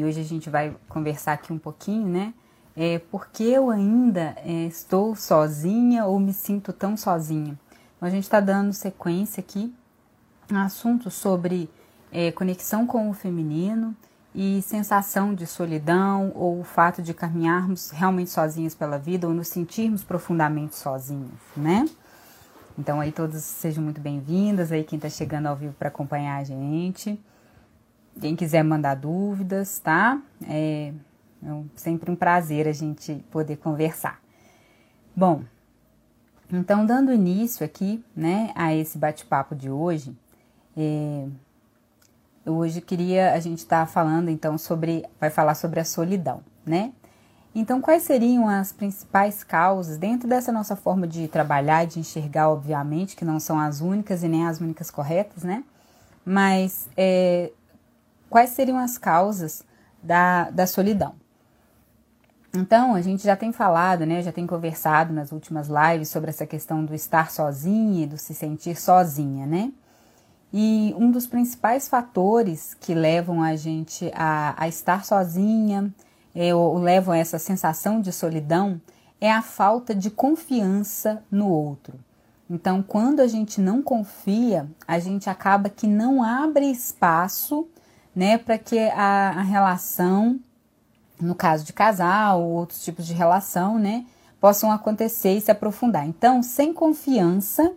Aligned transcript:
E 0.00 0.04
hoje 0.04 0.18
a 0.18 0.24
gente 0.24 0.48
vai 0.48 0.74
conversar 0.88 1.34
aqui 1.34 1.52
um 1.52 1.58
pouquinho, 1.58 2.08
né? 2.08 2.32
É, 2.74 2.98
porque 3.10 3.42
eu 3.42 3.68
ainda 3.68 4.34
é, 4.38 4.64
estou 4.64 5.14
sozinha 5.14 6.06
ou 6.06 6.18
me 6.18 6.32
sinto 6.32 6.72
tão 6.72 6.96
sozinha. 6.96 7.58
Então, 7.96 8.08
a 8.08 8.10
gente 8.10 8.22
está 8.22 8.40
dando 8.40 8.72
sequência 8.72 9.42
aqui 9.42 9.70
a 10.50 10.64
assuntos 10.64 11.12
sobre 11.12 11.68
é, 12.10 12.32
conexão 12.32 12.86
com 12.86 13.10
o 13.10 13.12
feminino 13.12 13.94
e 14.34 14.62
sensação 14.62 15.34
de 15.34 15.46
solidão 15.46 16.32
ou 16.34 16.60
o 16.60 16.64
fato 16.64 17.02
de 17.02 17.12
caminharmos 17.12 17.90
realmente 17.90 18.30
sozinhas 18.30 18.74
pela 18.74 18.98
vida 18.98 19.28
ou 19.28 19.34
nos 19.34 19.48
sentirmos 19.48 20.02
profundamente 20.02 20.76
sozinhas, 20.76 21.30
né? 21.54 21.84
Então 22.78 23.02
aí 23.02 23.12
todas 23.12 23.42
sejam 23.42 23.84
muito 23.84 24.00
bem-vindas 24.00 24.72
aí 24.72 24.82
quem 24.82 24.96
está 24.96 25.10
chegando 25.10 25.48
ao 25.48 25.56
vivo 25.56 25.74
para 25.74 25.88
acompanhar 25.88 26.38
a 26.38 26.44
gente. 26.44 27.20
Quem 28.18 28.34
quiser 28.34 28.62
mandar 28.62 28.94
dúvidas, 28.96 29.78
tá? 29.78 30.20
É, 30.48 30.92
é 31.42 31.62
sempre 31.74 32.10
um 32.10 32.16
prazer 32.16 32.66
a 32.66 32.72
gente 32.72 33.14
poder 33.30 33.56
conversar. 33.56 34.20
Bom, 35.14 35.42
então 36.52 36.86
dando 36.86 37.12
início 37.12 37.64
aqui, 37.64 38.02
né, 38.14 38.50
a 38.54 38.74
esse 38.74 38.98
bate-papo 38.98 39.54
de 39.54 39.70
hoje, 39.70 40.16
é, 40.76 41.26
hoje 42.46 42.80
queria 42.80 43.34
a 43.34 43.40
gente 43.40 43.58
estar 43.58 43.80
tá 43.80 43.86
falando 43.86 44.28
então 44.28 44.56
sobre, 44.58 45.04
vai 45.20 45.30
falar 45.30 45.54
sobre 45.54 45.80
a 45.80 45.84
solidão, 45.84 46.42
né? 46.64 46.92
Então, 47.52 47.80
quais 47.80 48.04
seriam 48.04 48.48
as 48.48 48.70
principais 48.70 49.42
causas 49.42 49.98
dentro 49.98 50.28
dessa 50.28 50.52
nossa 50.52 50.76
forma 50.76 51.06
de 51.06 51.26
trabalhar 51.26 51.84
de 51.84 51.98
enxergar, 51.98 52.48
obviamente, 52.48 53.16
que 53.16 53.24
não 53.24 53.40
são 53.40 53.58
as 53.58 53.80
únicas 53.80 54.22
e 54.22 54.28
nem 54.28 54.46
as 54.46 54.60
únicas 54.60 54.88
corretas, 54.88 55.42
né? 55.42 55.64
Mas 56.24 56.88
é, 56.96 57.50
quais 58.30 58.50
seriam 58.50 58.78
as 58.78 58.96
causas 58.96 59.62
da, 60.02 60.48
da 60.50 60.66
solidão. 60.66 61.14
Então, 62.54 62.94
a 62.94 63.02
gente 63.02 63.22
já 63.22 63.36
tem 63.36 63.52
falado, 63.52 64.06
né, 64.06 64.22
já 64.22 64.32
tem 64.32 64.46
conversado 64.46 65.12
nas 65.12 65.30
últimas 65.30 65.68
lives 65.68 66.08
sobre 66.08 66.30
essa 66.30 66.46
questão 66.46 66.84
do 66.84 66.94
estar 66.94 67.30
sozinha 67.30 68.04
e 68.04 68.06
do 68.06 68.16
se 68.16 68.34
sentir 68.34 68.80
sozinha, 68.80 69.46
né? 69.46 69.72
E 70.52 70.92
um 70.98 71.12
dos 71.12 71.28
principais 71.28 71.86
fatores 71.86 72.74
que 72.74 72.92
levam 72.92 73.40
a 73.40 73.54
gente 73.54 74.10
a, 74.14 74.54
a 74.56 74.66
estar 74.66 75.04
sozinha, 75.04 75.94
é, 76.34 76.52
ou 76.52 76.76
levam 76.78 77.14
a 77.14 77.18
essa 77.18 77.38
sensação 77.38 78.00
de 78.00 78.10
solidão, 78.10 78.80
é 79.20 79.30
a 79.30 79.42
falta 79.42 79.94
de 79.94 80.10
confiança 80.10 81.22
no 81.30 81.48
outro. 81.48 81.94
Então, 82.48 82.82
quando 82.82 83.20
a 83.20 83.28
gente 83.28 83.60
não 83.60 83.80
confia, 83.80 84.68
a 84.88 84.98
gente 84.98 85.30
acaba 85.30 85.68
que 85.68 85.86
não 85.86 86.20
abre 86.20 86.68
espaço 86.68 87.68
né, 88.14 88.38
para 88.38 88.58
que 88.58 88.78
a, 88.78 89.30
a, 89.30 89.42
relação, 89.42 90.38
no 91.20 91.34
caso 91.34 91.64
de 91.64 91.72
casal 91.72 92.42
ou 92.42 92.50
outros 92.50 92.82
tipos 92.82 93.06
de 93.06 93.12
relação, 93.12 93.78
né, 93.78 94.04
possam 94.40 94.72
acontecer 94.72 95.36
e 95.36 95.40
se 95.40 95.50
aprofundar. 95.50 96.06
Então, 96.06 96.42
sem 96.42 96.72
confiança, 96.72 97.72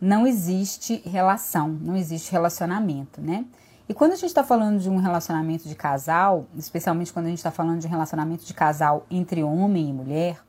não 0.00 0.26
existe 0.26 1.02
relação, 1.06 1.68
não 1.68 1.96
existe 1.96 2.30
relacionamento, 2.30 3.20
né? 3.20 3.44
E 3.88 3.92
quando 3.92 4.12
a 4.12 4.16
gente 4.16 4.26
está 4.26 4.42
falando 4.42 4.78
de 4.78 4.88
um 4.88 4.96
relacionamento 4.96 5.68
de 5.68 5.74
casal, 5.74 6.46
especialmente 6.56 7.12
quando 7.12 7.26
a 7.26 7.28
gente 7.28 7.38
está 7.38 7.50
falando 7.50 7.80
de 7.80 7.86
um 7.86 7.90
relacionamento 7.90 8.44
de 8.44 8.54
casal 8.54 9.06
entre 9.10 9.42
homem 9.42 9.90
e 9.90 9.92
mulher, 9.92 10.40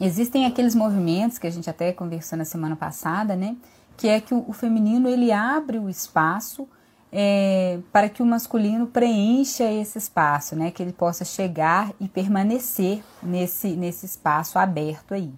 existem 0.00 0.44
aqueles 0.44 0.74
movimentos 0.74 1.38
que 1.38 1.46
a 1.46 1.50
gente 1.50 1.70
até 1.70 1.92
conversou 1.92 2.36
na 2.36 2.44
semana 2.44 2.74
passada, 2.74 3.36
né? 3.36 3.56
Que 3.96 4.08
é 4.08 4.20
que 4.20 4.34
o, 4.34 4.44
o 4.48 4.52
feminino 4.52 5.08
ele 5.08 5.30
abre 5.30 5.78
o 5.78 5.88
espaço 5.88 6.68
é, 7.12 7.78
para 7.92 8.08
que 8.08 8.22
o 8.22 8.26
masculino 8.26 8.86
preencha 8.86 9.64
esse 9.64 9.98
espaço, 9.98 10.54
né? 10.54 10.70
Que 10.70 10.82
ele 10.82 10.92
possa 10.92 11.24
chegar 11.24 11.92
e 12.00 12.08
permanecer 12.08 13.02
nesse, 13.22 13.68
nesse 13.70 14.06
espaço 14.06 14.58
aberto 14.58 15.14
aí. 15.14 15.32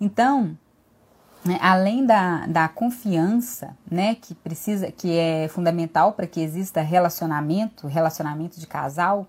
Então, 0.00 0.56
né, 1.44 1.58
além 1.60 2.04
da, 2.04 2.46
da 2.46 2.68
confiança, 2.68 3.76
né? 3.90 4.14
Que 4.14 4.34
precisa, 4.34 4.92
que 4.92 5.16
é 5.16 5.48
fundamental 5.48 6.12
para 6.12 6.26
que 6.26 6.40
exista 6.40 6.80
relacionamento, 6.82 7.86
relacionamento 7.86 8.60
de 8.60 8.66
casal, 8.66 9.26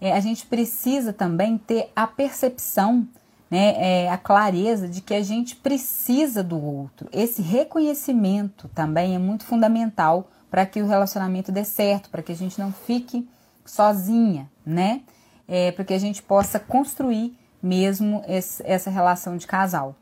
é, 0.00 0.12
a 0.12 0.20
gente 0.20 0.46
precisa 0.46 1.12
também 1.12 1.58
ter 1.58 1.90
a 1.94 2.06
percepção 2.06 3.06
né, 3.50 3.74
é, 3.76 4.10
a 4.10 4.18
clareza 4.18 4.88
de 4.88 5.00
que 5.00 5.14
a 5.14 5.22
gente 5.22 5.54
precisa 5.54 6.42
do 6.42 6.60
outro. 6.60 7.08
Esse 7.12 7.40
reconhecimento 7.40 8.68
também 8.74 9.14
é 9.14 9.18
muito 9.18 9.44
fundamental 9.44 10.28
para 10.54 10.64
que 10.64 10.80
o 10.80 10.86
relacionamento 10.86 11.50
dê 11.50 11.64
certo, 11.64 12.08
para 12.08 12.22
que 12.22 12.30
a 12.30 12.36
gente 12.36 12.60
não 12.60 12.72
fique 12.72 13.28
sozinha, 13.64 14.48
né? 14.64 15.00
É, 15.48 15.72
para 15.72 15.84
que 15.84 15.92
a 15.92 15.98
gente 15.98 16.22
possa 16.22 16.60
construir 16.60 17.36
mesmo 17.60 18.22
esse, 18.28 18.62
essa 18.64 18.88
relação 18.88 19.36
de 19.36 19.48
casal. 19.48 19.96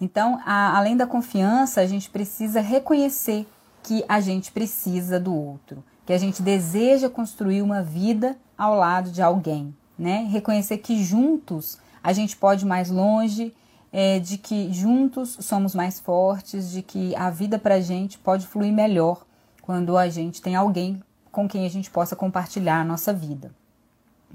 Então, 0.00 0.40
a, 0.46 0.78
além 0.78 0.96
da 0.96 1.08
confiança, 1.08 1.80
a 1.80 1.86
gente 1.88 2.08
precisa 2.08 2.60
reconhecer 2.60 3.48
que 3.82 4.04
a 4.08 4.20
gente 4.20 4.52
precisa 4.52 5.18
do 5.18 5.34
outro, 5.34 5.82
que 6.06 6.12
a 6.12 6.18
gente 6.18 6.40
deseja 6.40 7.10
construir 7.10 7.60
uma 7.60 7.82
vida 7.82 8.36
ao 8.56 8.76
lado 8.76 9.10
de 9.10 9.20
alguém, 9.20 9.74
né? 9.98 10.24
Reconhecer 10.30 10.78
que 10.78 11.02
juntos 11.02 11.78
a 12.00 12.12
gente 12.12 12.36
pode 12.36 12.64
ir 12.64 12.68
mais 12.68 12.90
longe, 12.90 13.52
é, 13.92 14.20
de 14.20 14.38
que 14.38 14.72
juntos 14.72 15.36
somos 15.40 15.74
mais 15.74 15.98
fortes, 15.98 16.70
de 16.70 16.80
que 16.80 17.12
a 17.16 17.28
vida 17.28 17.58
para 17.58 17.74
a 17.74 17.80
gente 17.80 18.18
pode 18.18 18.46
fluir 18.46 18.72
melhor 18.72 19.26
quando 19.66 19.98
a 19.98 20.08
gente 20.08 20.40
tem 20.40 20.54
alguém 20.54 21.02
com 21.32 21.48
quem 21.48 21.66
a 21.66 21.68
gente 21.68 21.90
possa 21.90 22.14
compartilhar 22.14 22.80
a 22.80 22.84
nossa 22.84 23.12
vida. 23.12 23.50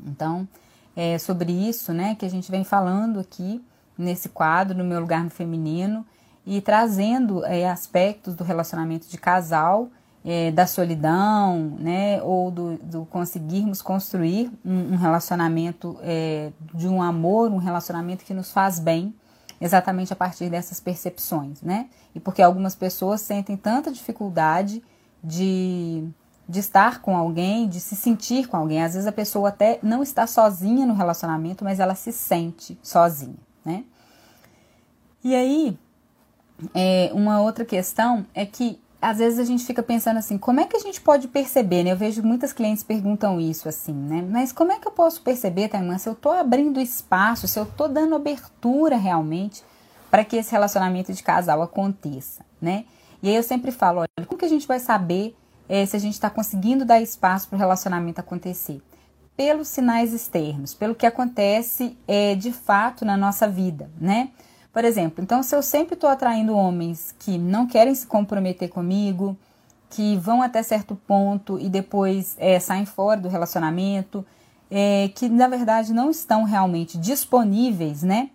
Então, 0.05 0.45
é 0.93 1.17
sobre 1.17 1.51
isso 1.51 1.93
né, 1.93 2.15
que 2.15 2.25
a 2.25 2.29
gente 2.29 2.51
vem 2.51 2.65
falando 2.65 3.17
aqui 3.17 3.63
nesse 3.97 4.27
quadro, 4.27 4.77
no 4.77 4.83
meu 4.83 4.99
lugar 4.99 5.23
no 5.23 5.29
feminino, 5.29 6.05
e 6.45 6.59
trazendo 6.59 7.45
é, 7.45 7.69
aspectos 7.69 8.35
do 8.35 8.43
relacionamento 8.43 9.07
de 9.07 9.17
casal, 9.17 9.89
é, 10.25 10.51
da 10.51 10.67
solidão, 10.67 11.77
né, 11.79 12.21
ou 12.21 12.51
do, 12.51 12.77
do 12.77 13.05
conseguirmos 13.05 13.81
construir 13.81 14.51
um, 14.65 14.93
um 14.93 14.95
relacionamento 14.97 15.97
é, 16.01 16.51
de 16.73 16.89
um 16.89 17.01
amor, 17.01 17.51
um 17.51 17.57
relacionamento 17.57 18.25
que 18.25 18.33
nos 18.33 18.51
faz 18.51 18.79
bem, 18.79 19.15
exatamente 19.61 20.11
a 20.11 20.15
partir 20.15 20.49
dessas 20.49 20.79
percepções, 20.79 21.61
né? 21.61 21.87
E 22.15 22.19
porque 22.19 22.41
algumas 22.41 22.75
pessoas 22.75 23.21
sentem 23.21 23.55
tanta 23.55 23.91
dificuldade 23.91 24.83
de, 25.23 26.03
de 26.47 26.59
estar 26.59 27.01
com 27.01 27.15
alguém, 27.15 27.67
de 27.67 27.79
se 27.79 27.95
sentir 27.95 28.47
com 28.47 28.57
alguém. 28.57 28.83
Às 28.83 28.93
vezes 28.93 29.07
a 29.07 29.11
pessoa 29.11 29.49
até 29.49 29.79
não 29.81 30.01
está 30.01 30.25
sozinha 30.27 30.85
no 30.85 30.93
relacionamento, 30.93 31.63
mas 31.63 31.79
ela 31.79 31.95
se 31.95 32.11
sente 32.11 32.77
sozinha, 32.81 33.37
né? 33.63 33.83
E 35.23 35.35
aí, 35.35 35.77
é, 36.73 37.11
uma 37.13 37.41
outra 37.41 37.63
questão 37.63 38.25
é 38.33 38.45
que 38.45 38.79
às 39.01 39.17
vezes 39.17 39.39
a 39.39 39.43
gente 39.43 39.65
fica 39.65 39.81
pensando 39.81 40.17
assim, 40.17 40.37
como 40.37 40.59
é 40.59 40.65
que 40.65 40.77
a 40.77 40.79
gente 40.79 41.01
pode 41.01 41.27
perceber, 41.27 41.83
né? 41.83 41.91
Eu 41.91 41.97
vejo 41.97 42.21
muitas 42.21 42.53
clientes 42.53 42.83
perguntam 42.83 43.39
isso 43.39 43.67
assim, 43.67 43.93
né? 43.93 44.23
Mas 44.29 44.51
como 44.51 44.71
é 44.71 44.79
que 44.79 44.87
eu 44.87 44.91
posso 44.91 45.21
perceber, 45.21 45.69
Taimã, 45.69 45.97
se 45.97 46.07
eu 46.07 46.13
tô 46.13 46.29
abrindo 46.29 46.79
espaço, 46.79 47.47
se 47.47 47.57
eu 47.57 47.65
tô 47.65 47.87
dando 47.87 48.15
abertura 48.15 48.97
realmente 48.97 49.63
para 50.11 50.23
que 50.23 50.35
esse 50.35 50.51
relacionamento 50.51 51.11
de 51.11 51.23
casal 51.23 51.63
aconteça, 51.63 52.45
né? 52.61 52.85
E 53.21 53.29
aí 53.29 53.35
eu 53.35 53.43
sempre 53.43 53.71
falo, 53.71 53.99
olha, 53.99 54.27
como 54.27 54.39
que 54.39 54.45
a 54.45 54.49
gente 54.49 54.67
vai 54.67 54.79
saber 54.79 55.35
é, 55.69 55.85
se 55.85 55.95
a 55.95 55.99
gente 55.99 56.13
está 56.13 56.29
conseguindo 56.29 56.83
dar 56.83 57.01
espaço 57.01 57.47
para 57.47 57.55
o 57.55 57.59
relacionamento 57.59 58.19
acontecer? 58.19 58.81
pelos 59.35 59.69
sinais 59.69 60.13
externos, 60.13 60.73
pelo 60.73 60.93
que 60.93 61.03
acontece 61.03 61.97
é, 62.07 62.35
de 62.35 62.51
fato 62.51 63.03
na 63.03 63.17
nossa 63.17 63.47
vida, 63.47 63.89
né? 63.99 64.29
Por 64.71 64.85
exemplo, 64.85 65.23
então 65.23 65.41
se 65.41 65.55
eu 65.55 65.63
sempre 65.63 65.95
estou 65.95 66.09
atraindo 66.09 66.55
homens 66.55 67.13
que 67.17 67.39
não 67.39 67.65
querem 67.65 67.95
se 67.95 68.05
comprometer 68.05 68.69
comigo, 68.69 69.35
que 69.89 70.15
vão 70.17 70.43
até 70.43 70.61
certo 70.63 70.95
ponto 70.95 71.59
e 71.59 71.69
depois 71.69 72.35
é, 72.37 72.59
saem 72.59 72.85
fora 72.85 73.19
do 73.19 73.27
relacionamento, 73.27 74.23
é, 74.69 75.09
que 75.15 75.27
na 75.27 75.47
verdade 75.47 75.91
não 75.91 76.11
estão 76.11 76.43
realmente 76.43 76.97
disponíveis, 76.97 78.03
né, 78.03 78.29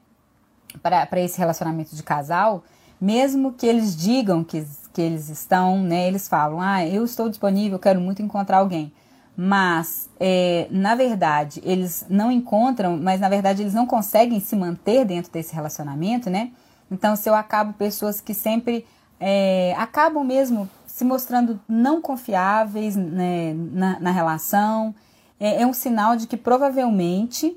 para 0.82 1.20
esse 1.20 1.38
relacionamento 1.38 1.94
de 1.94 2.02
casal, 2.02 2.64
mesmo 3.00 3.52
que 3.52 3.66
eles 3.66 3.96
digam 3.96 4.42
que, 4.42 4.66
que 4.92 5.00
eles 5.00 5.28
estão, 5.28 5.82
né, 5.82 6.06
eles 6.08 6.28
falam, 6.28 6.60
ah, 6.60 6.86
eu 6.86 7.04
estou 7.04 7.28
disponível, 7.28 7.78
quero 7.78 8.00
muito 8.00 8.22
encontrar 8.22 8.58
alguém 8.58 8.92
mas 9.36 10.08
é, 10.18 10.66
na 10.70 10.94
verdade 10.94 11.60
eles 11.62 12.06
não 12.08 12.32
encontram, 12.32 12.96
mas 12.96 13.20
na 13.20 13.28
verdade 13.28 13.62
eles 13.62 13.74
não 13.74 13.86
conseguem 13.86 14.40
se 14.40 14.56
manter 14.56 15.04
dentro 15.04 15.30
desse 15.30 15.54
relacionamento, 15.54 16.30
né? 16.30 16.52
Então, 16.90 17.14
se 17.16 17.28
eu 17.28 17.34
acabo 17.34 17.74
pessoas 17.74 18.20
que 18.20 18.32
sempre 18.32 18.86
é, 19.20 19.74
acabam 19.76 20.24
mesmo 20.24 20.68
se 20.86 21.04
mostrando 21.04 21.60
não 21.68 22.00
confiáveis 22.00 22.96
né, 22.96 23.54
na, 23.54 24.00
na, 24.00 24.10
relação, 24.10 24.94
é, 25.38 25.62
é 25.62 25.66
um 25.66 25.72
sinal 25.72 26.16
de 26.16 26.26
que 26.26 26.36
provavelmente 26.36 27.56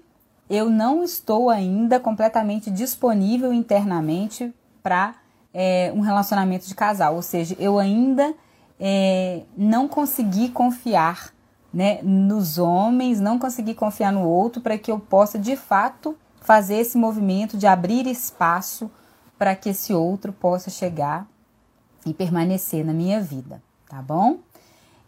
eu 0.50 0.70
não 0.70 1.04
estou 1.04 1.50
ainda 1.50 2.00
completamente 2.00 2.72
disponível 2.72 3.54
internamente 3.54 4.54
para 4.82 5.16
é, 5.54 5.92
um 5.96 6.02
relacionamento 6.02 6.68
de 6.68 6.76
casal, 6.76 7.16
ou 7.16 7.22
seja, 7.22 7.56
eu 7.60 7.80
ainda 7.80 8.34
é, 8.80 9.44
não 9.58 9.88
consegui 9.88 10.50
confiar 10.50 11.34
né, 11.74 12.00
nos 12.02 12.58
homens, 12.58 13.20
não 13.20 13.38
conseguir 13.38 13.76
confiar 13.76 14.12
no 14.12 14.28
outro 14.28 14.62
para 14.62 14.78
que 14.78 14.92
eu 14.92 15.00
possa 15.00 15.38
de 15.38 15.56
fato 15.56 16.18
fazer 16.42 16.76
esse 16.78 16.98
movimento 16.98 17.58
de 17.58 17.68
abrir 17.68 18.08
espaço 18.08 18.90
para 19.38 19.56
que 19.56 19.70
esse 19.70 19.94
outro 19.94 20.34
possa 20.34 20.70
chegar 20.70 21.28
e 22.06 22.14
permanecer 22.14 22.86
na 22.86 22.94
minha 22.94 23.22
vida, 23.22 23.62
tá 23.88 24.02
bom? 24.02 24.40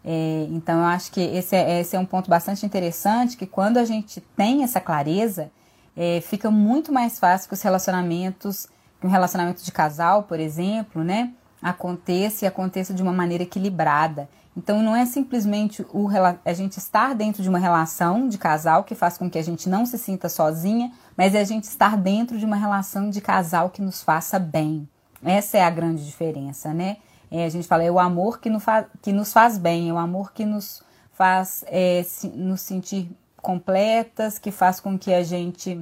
É, 0.04 0.46
então 0.50 0.78
eu 0.80 0.86
acho 0.86 1.12
que 1.12 1.20
esse 1.20 1.54
é, 1.54 1.80
esse 1.80 1.94
é 1.94 1.98
um 1.98 2.04
ponto 2.04 2.28
bastante 2.28 2.66
interessante 2.66 3.36
que 3.36 3.46
quando 3.46 3.78
a 3.78 3.84
gente 3.84 4.20
tem 4.36 4.62
essa 4.62 4.80
clareza, 4.80 5.50
é, 5.96 6.20
fica 6.20 6.50
muito 6.50 6.92
mais 6.92 7.18
fácil 7.18 7.48
que 7.48 7.54
os 7.54 7.62
relacionamentos, 7.62 8.66
um 9.06 9.10
relacionamento 9.10 9.62
de 9.64 9.72
casal, 9.72 10.24
por 10.24 10.38
exemplo, 10.40 11.02
né, 11.02 11.32
aconteça 11.60 12.44
e 12.44 12.48
aconteça 12.48 12.92
de 12.92 13.02
uma 13.02 13.12
maneira 13.12 13.42
equilibrada 13.42 14.28
então 14.56 14.82
não 14.82 14.94
é 14.94 15.06
simplesmente 15.06 15.84
o, 15.92 16.08
a 16.44 16.52
gente 16.52 16.76
estar 16.76 17.14
dentro 17.14 17.42
de 17.42 17.48
uma 17.48 17.58
relação 17.58 18.28
de 18.28 18.36
casal 18.36 18.84
que 18.84 18.94
faz 18.94 19.16
com 19.16 19.30
que 19.30 19.38
a 19.38 19.42
gente 19.42 19.68
não 19.68 19.86
se 19.86 19.98
sinta 19.98 20.28
sozinha, 20.28 20.92
mas 21.16 21.34
é 21.34 21.40
a 21.40 21.44
gente 21.44 21.64
estar 21.64 21.96
dentro 21.96 22.38
de 22.38 22.44
uma 22.44 22.56
relação 22.56 23.08
de 23.08 23.20
casal 23.20 23.70
que 23.70 23.80
nos 23.80 24.02
faça 24.02 24.38
bem. 24.38 24.86
Essa 25.24 25.58
é 25.58 25.62
a 25.62 25.70
grande 25.70 26.04
diferença, 26.04 26.74
né? 26.74 26.98
É, 27.30 27.46
a 27.46 27.48
gente 27.48 27.66
fala, 27.66 27.82
é 27.82 27.90
o 27.90 27.98
amor 27.98 28.40
que, 28.40 28.50
no 28.50 28.60
que 29.00 29.10
nos 29.10 29.32
faz 29.32 29.56
bem, 29.56 29.88
é 29.88 29.92
o 29.92 29.96
amor 29.96 30.32
que 30.32 30.44
nos 30.44 30.82
faz 31.14 31.64
é, 31.68 32.02
se, 32.02 32.28
nos 32.28 32.60
sentir 32.60 33.10
completas, 33.38 34.38
que 34.38 34.50
faz 34.50 34.80
com 34.80 34.98
que 34.98 35.14
a 35.14 35.22
gente 35.22 35.80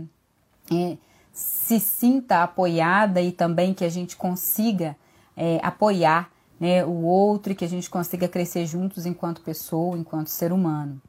é, 0.72 0.96
se 1.32 1.78
sinta 1.78 2.42
apoiada 2.42 3.20
e 3.20 3.32
também 3.32 3.72
que 3.72 3.84
a 3.84 3.88
gente 3.88 4.16
consiga 4.16 4.96
é, 5.36 5.60
apoiar 5.62 6.30
né, 6.58 6.84
o 6.84 7.02
outro 7.02 7.52
e 7.52 7.54
que 7.54 7.64
a 7.64 7.68
gente 7.68 7.88
consiga 7.88 8.28
crescer 8.28 8.66
juntos 8.66 9.06
enquanto 9.06 9.40
pessoa, 9.40 9.96
enquanto 9.96 10.28
ser 10.28 10.52
humano. 10.52 11.00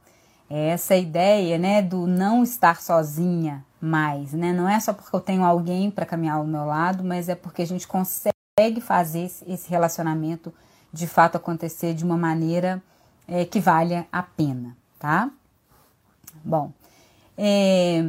É 0.49 0.69
essa 0.69 0.95
ideia, 0.95 1.57
né, 1.57 1.81
do 1.81 2.07
não 2.07 2.43
estar 2.43 2.81
sozinha 2.81 3.65
mais, 3.81 4.33
né? 4.33 4.53
Não 4.53 4.69
é 4.69 4.79
só 4.79 4.93
porque 4.93 5.15
eu 5.15 5.19
tenho 5.19 5.43
alguém 5.43 5.89
para 5.89 6.05
caminhar 6.05 6.37
ao 6.37 6.45
meu 6.45 6.65
lado, 6.65 7.03
mas 7.03 7.27
é 7.27 7.35
porque 7.35 7.61
a 7.61 7.67
gente 7.67 7.87
consegue 7.87 8.33
fazer 8.81 9.31
esse 9.47 9.69
relacionamento 9.69 10.53
de 10.93 11.07
fato 11.07 11.37
acontecer 11.37 11.93
de 11.93 12.03
uma 12.03 12.17
maneira 12.17 12.81
é, 13.27 13.45
que 13.45 13.59
valha 13.59 14.05
a 14.11 14.21
pena, 14.21 14.75
tá? 14.99 15.31
Bom, 16.43 16.71
é, 17.37 18.03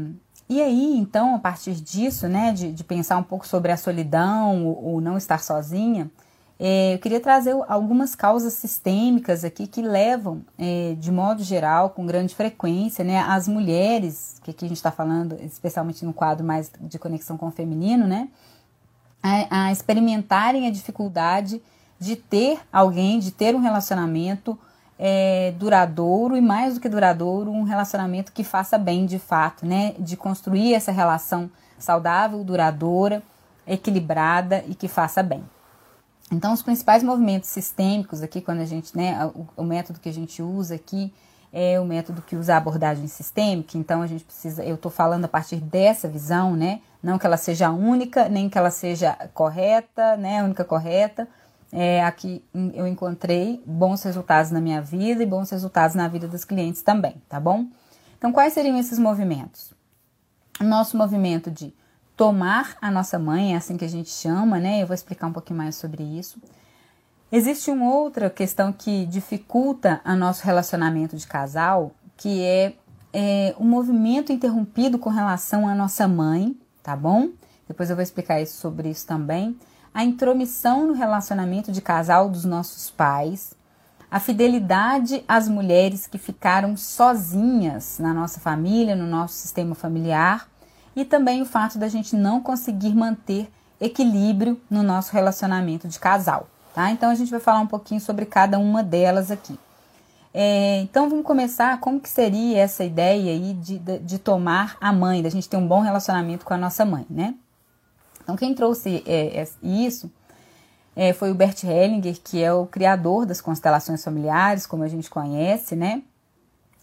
e 0.52 0.62
aí, 0.62 0.96
então, 0.99 1.34
a 1.34 1.38
partir 1.38 1.75
disso, 1.75 2.28
né, 2.28 2.52
de, 2.52 2.72
de 2.72 2.84
pensar 2.84 3.16
um 3.16 3.22
pouco 3.22 3.46
sobre 3.46 3.72
a 3.72 3.76
solidão 3.76 4.66
ou, 4.66 5.00
não 5.00 5.16
estar 5.16 5.43
sozinha, 5.43 6.10
é, 6.58 6.94
eu 6.94 6.99
queria 6.99 7.20
trazer 7.20 7.56
algumas 7.69 8.14
causas 8.14 8.52
sistêmicas 8.52 9.44
aqui 9.44 9.66
que 9.66 9.81
levam, 9.81 10.43
é, 10.58 10.94
de 10.99 11.10
modo 11.10 11.43
geral, 11.43 11.90
com 11.90 12.04
grande 12.06 12.34
frequência, 12.34 13.04
né, 13.04 13.20
as 13.20 13.49
mulheres, 13.49 14.37
que 14.44 14.50
aqui 14.50 14.64
a 14.64 14.69
gente 14.69 14.76
está 14.76 14.90
falando, 14.90 15.37
especialmente 15.40 16.04
no 16.04 16.12
quadro 16.12 16.44
mais 16.44 16.70
de 16.81 16.98
conexão 16.98 17.37
com 17.37 17.48
o 17.48 17.50
feminino, 17.50 18.06
né, 18.06 18.28
a, 19.22 19.66
a 19.66 19.72
experimentarem 19.72 20.66
a 20.66 20.70
dificuldade 20.70 21.62
de 21.98 22.16
ter 22.16 22.60
alguém, 22.72 23.19
de 23.19 23.31
ter 23.31 23.55
um 23.55 23.60
relacionamento 23.60 24.58
é, 24.98 25.52
duradouro 25.58 26.36
e 26.36 26.40
mais 26.40 26.74
do 26.74 26.80
que 26.80 26.88
duradouro, 26.88 27.50
um 27.50 27.62
relacionamento 27.62 28.32
que 28.32 28.44
faça 28.44 28.78
bem 28.78 29.06
de 29.06 29.18
fato, 29.18 29.66
né? 29.66 29.94
De 29.98 30.16
construir 30.16 30.74
essa 30.74 30.92
relação 30.92 31.50
saudável, 31.78 32.42
duradoura, 32.44 33.22
equilibrada 33.66 34.64
e 34.68 34.74
que 34.74 34.88
faça 34.88 35.22
bem. 35.22 35.42
Então, 36.30 36.52
os 36.52 36.62
principais 36.62 37.02
movimentos 37.02 37.50
sistêmicos 37.50 38.22
aqui, 38.22 38.40
quando 38.40 38.60
a 38.60 38.64
gente, 38.64 38.96
né, 38.96 39.26
o, 39.34 39.46
o, 39.56 39.64
método 39.64 40.00
que 40.00 40.08
a 40.08 40.12
gente 40.12 40.42
usa 40.42 40.76
aqui 40.76 41.12
é 41.52 41.78
o 41.78 41.84
método 41.84 42.22
que 42.22 42.34
usa 42.34 42.54
a 42.54 42.56
abordagem 42.56 43.06
sistêmica. 43.06 43.76
Então, 43.76 44.00
a 44.00 44.06
gente 44.06 44.24
precisa, 44.24 44.64
eu 44.64 44.76
estou 44.76 44.90
falando 44.90 45.26
a 45.26 45.28
partir 45.28 45.56
dessa 45.56 46.08
visão, 46.08 46.56
né, 46.56 46.80
não 47.02 47.18
que 47.18 47.26
ela 47.26 47.36
seja 47.36 47.70
única, 47.70 48.28
nem 48.30 48.48
que 48.48 48.56
ela 48.56 48.70
seja 48.70 49.12
correta, 49.34 50.16
né, 50.16 50.42
única 50.42 50.64
correta. 50.64 51.28
É, 51.72 52.04
aqui 52.04 52.44
eu 52.74 52.86
encontrei 52.86 53.62
bons 53.64 54.02
resultados 54.02 54.50
na 54.50 54.60
minha 54.60 54.82
vida 54.82 55.22
e 55.22 55.26
bons 55.26 55.48
resultados 55.48 55.96
na 55.96 56.06
vida 56.06 56.28
dos 56.28 56.44
clientes 56.44 56.82
também, 56.82 57.16
tá 57.30 57.40
bom? 57.40 57.66
Então, 58.19 58.30
quais 58.30 58.52
seriam 58.52 58.78
esses 58.78 58.98
movimentos? 58.98 59.72
Nosso 60.60 60.98
movimento 60.98 61.50
de 61.50 61.74
tomar 62.14 62.76
a 62.80 62.90
nossa 62.90 63.19
mãe, 63.19 63.54
é 63.54 63.56
assim 63.56 63.78
que 63.78 63.86
a 63.86 63.88
gente 63.88 64.10
chama, 64.10 64.58
né? 64.60 64.82
Eu 64.82 64.86
vou 64.86 64.94
explicar 64.94 65.26
um 65.26 65.32
pouquinho 65.32 65.56
mais 65.56 65.74
sobre 65.74 66.02
isso. 66.02 66.38
Existe 67.32 67.70
uma 67.70 67.90
outra 67.90 68.28
questão 68.28 68.70
que 68.70 69.06
dificulta 69.06 70.02
o 70.04 70.14
nosso 70.14 70.44
relacionamento 70.44 71.16
de 71.16 71.26
casal, 71.26 71.92
que 72.19 72.42
é, 72.42 72.74
é 73.14 73.54
o 73.58 73.64
movimento 73.64 74.30
interrompido 74.30 74.98
com 74.98 75.08
relação 75.08 75.67
à 75.67 75.74
nossa 75.74 76.06
mãe, 76.06 76.55
tá 76.82 76.94
bom? 76.94 77.31
Depois 77.67 77.88
eu 77.88 77.96
vou 77.96 78.02
explicar 78.02 78.43
isso 78.43 78.60
sobre 78.60 78.91
isso 78.91 79.06
também. 79.06 79.56
A 79.94 80.05
intromissão 80.05 80.87
no 80.87 80.94
relacionamento 80.94 81.70
de 81.70 81.81
casal 81.81 82.29
dos 82.29 82.44
nossos 82.44 82.91
pais, 82.91 83.55
a 84.11 84.20
fidelidade 84.20 85.25
às 85.27 85.49
mulheres 85.49 86.06
que 86.06 86.19
ficaram 86.19 86.77
sozinhas 86.77 87.99
na 87.99 88.13
nossa 88.13 88.41
família, 88.41 88.94
no 88.94 89.06
nosso 89.06 89.34
sistema 89.34 89.75
familiar, 89.75 90.49
e 90.94 91.05
também 91.05 91.41
o 91.43 91.46
fato 91.46 91.79
da 91.79 91.89
gente 91.89 92.15
não 92.15 92.41
conseguir 92.41 92.94
manter 92.94 93.51
equilíbrio 93.81 94.61
no 94.70 94.82
nosso 94.82 95.13
relacionamento 95.13 95.89
de 95.89 95.99
casal, 95.99 96.46
tá? 96.75 96.91
Então 96.91 97.11
a 97.11 97.15
gente 97.15 97.31
vai 97.31 97.41
falar 97.41 97.61
um 97.61 97.67
pouquinho 97.67 98.01
sobre 98.01 98.27
cada 98.27 98.58
uma 98.58 98.82
delas 98.82 99.31
aqui. 99.31 99.58
É, 100.34 100.81
então 100.81 101.11
vamos 101.11 101.27
começar 101.27 101.79
como 101.81 102.01
que 102.01 102.08
seria 102.08 102.58
essa 102.58 102.84
ideia 102.84 103.32
aí 103.32 103.53
de, 103.53 103.79
de, 103.79 103.99
de, 103.99 104.19
tomar 104.19 104.77
a 104.81 104.93
mãe, 104.93 105.22
da 105.22 105.29
gente 105.29 105.49
ter 105.49 105.58
um 105.58 105.67
bom 105.67 105.81
relacionamento 105.81 106.44
com 106.44 106.55
a 106.55 106.56
nossa 106.56 106.84
mãe, 106.84 107.05
né? 107.11 107.34
Então 108.22 108.36
quem 108.36 108.55
trouxe 108.55 109.02
é, 109.06 109.41
é, 109.41 109.48
isso 109.62 110.10
é, 110.94 111.12
foi 111.12 111.31
o 111.31 111.34
Bert 111.34 111.64
Hellinger, 111.64 112.17
que 112.22 112.43
é 112.43 112.52
o 112.52 112.67
criador 112.67 113.26
das 113.26 113.41
constelações 113.41 114.05
familiares, 114.05 114.67
como 114.67 114.82
a 114.82 114.88
gente 114.88 115.08
conhece, 115.08 115.74
né? 115.74 116.02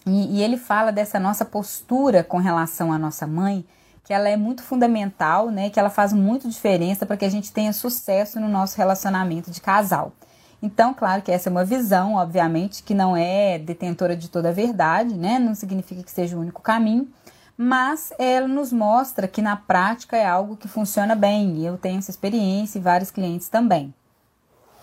E, 0.06 0.38
e 0.38 0.44
ele 0.44 0.58
fala 0.58 0.92
dessa 0.92 1.20
nossa 1.20 1.46
postura 1.46 2.24
com 2.24 2.38
relação 2.38 2.92
à 2.92 2.98
nossa 2.98 3.28
mãe, 3.28 3.66
que 4.04 4.14
ela 4.14 4.28
é 4.28 4.36
muito 4.36 4.64
fundamental, 4.64 5.52
né? 5.52 5.70
Que 5.70 5.80
ela 5.80 5.90
faz 5.90 6.12
muito 6.12 6.50
diferença 6.50 7.06
para 7.06 7.18
que 7.18 7.26
a 7.26 7.30
gente 7.30 7.52
tenha 7.52 7.72
sucesso 7.72 8.40
no 8.40 8.48
nosso 8.48 8.78
relacionamento 8.78 9.52
de 9.52 9.62
casal. 9.62 10.12
Então, 10.62 10.94
claro 10.94 11.22
que 11.22 11.32
essa 11.32 11.48
é 11.48 11.52
uma 11.52 11.64
visão, 11.64 12.16
obviamente, 12.16 12.84
que 12.84 12.94
não 12.94 13.16
é 13.16 13.58
detentora 13.58 14.16
de 14.16 14.28
toda 14.30 14.50
a 14.50 14.52
verdade, 14.52 15.14
né? 15.14 15.40
Não 15.40 15.56
significa 15.56 16.04
que 16.04 16.12
seja 16.12 16.36
o 16.36 16.42
único 16.42 16.62
caminho, 16.62 17.08
mas 17.62 18.14
ela 18.18 18.48
nos 18.48 18.72
mostra 18.72 19.28
que 19.28 19.42
na 19.42 19.58
prática 19.58 20.16
é 20.16 20.26
algo 20.26 20.56
que 20.56 20.70
funciona 20.70 21.14
bem. 21.14 21.58
E 21.58 21.66
eu 21.66 21.78
tenho 21.78 22.00
essa 22.00 22.10
experiência 22.10 22.80
e 22.80 22.82
vários 22.82 23.12
clientes 23.12 23.50
também. 23.50 23.94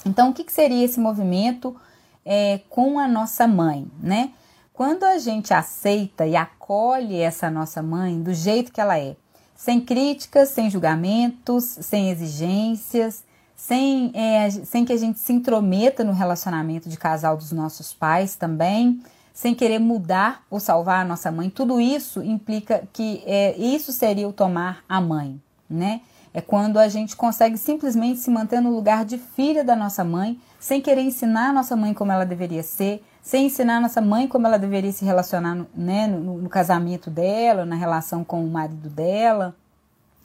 Então, 0.05 0.29
o 0.29 0.35
que, 0.35 0.45
que 0.45 0.53
seria 0.53 0.85
esse 0.85 1.01
movimento 1.01 1.75
é, 2.23 2.61
com 2.69 2.99
a 2.99 3.09
nossa 3.09 3.49
mãe, 3.49 3.91
né? 3.99 4.31
Quando 4.75 5.05
a 5.05 5.17
gente 5.17 5.55
aceita 5.55 6.27
e 6.27 6.37
acolhe 6.37 7.19
essa 7.19 7.49
nossa 7.49 7.83
mãe 7.83 8.23
do 8.23 8.35
jeito 8.35 8.71
que 8.71 8.79
ela 8.79 8.99
é, 8.99 9.17
sem 9.55 9.81
críticas, 9.81 10.51
sem 10.51 10.69
julgamentos, 10.69 11.65
sem 11.65 12.11
exigências, 12.11 13.25
sem, 13.57 14.13
é, 14.15 14.51
sem 14.51 14.85
que 14.85 14.93
a 14.93 14.99
gente 14.99 15.19
se 15.19 15.33
intrometa 15.33 16.05
no 16.05 16.13
relacionamento 16.13 16.91
de 16.91 16.99
casal 16.99 17.39
dos 17.39 17.53
nossos 17.53 17.95
pais 17.95 18.37
também, 18.37 19.03
sem 19.37 19.55
querer 19.55 19.79
mudar 19.79 20.43
ou 20.51 20.59
salvar 20.59 21.03
a 21.03 21.05
nossa 21.05 21.31
mãe. 21.31 21.51
Tudo 21.51 21.79
isso 21.79 22.23
implica 22.23 22.89
que 22.91 23.23
é, 23.27 23.55
isso 23.59 23.93
seria 23.93 24.27
o 24.27 24.33
tomar 24.33 24.83
a 24.89 24.99
mãe, 24.99 25.39
né? 25.69 26.01
É 26.33 26.41
quando 26.41 26.79
a 26.79 26.89
gente 26.89 27.15
consegue 27.15 27.59
simplesmente 27.59 28.19
se 28.19 28.31
manter 28.31 28.63
no 28.63 28.75
lugar 28.75 29.05
de 29.05 29.19
filha 29.19 29.63
da 29.63 29.77
nossa 29.77 30.03
mãe, 30.03 30.41
sem 30.59 30.81
querer 30.81 31.03
ensinar 31.03 31.51
a 31.51 31.53
nossa 31.53 31.77
mãe 31.77 31.93
como 31.93 32.11
ela 32.11 32.25
deveria 32.25 32.63
ser, 32.63 33.05
sem 33.23 33.45
ensinar 33.45 33.77
a 33.77 33.81
nossa 33.81 34.01
mãe 34.01 34.27
como 34.27 34.47
ela 34.47 34.59
deveria 34.59 34.91
se 34.91 35.05
relacionar 35.05 35.67
né, 35.75 36.07
no, 36.07 36.39
no 36.39 36.49
casamento 36.49 37.11
dela, 37.11 37.67
na 37.67 37.77
relação 37.77 38.25
com 38.25 38.43
o 38.43 38.49
marido 38.49 38.89
dela, 38.89 39.55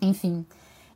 enfim, 0.01 0.45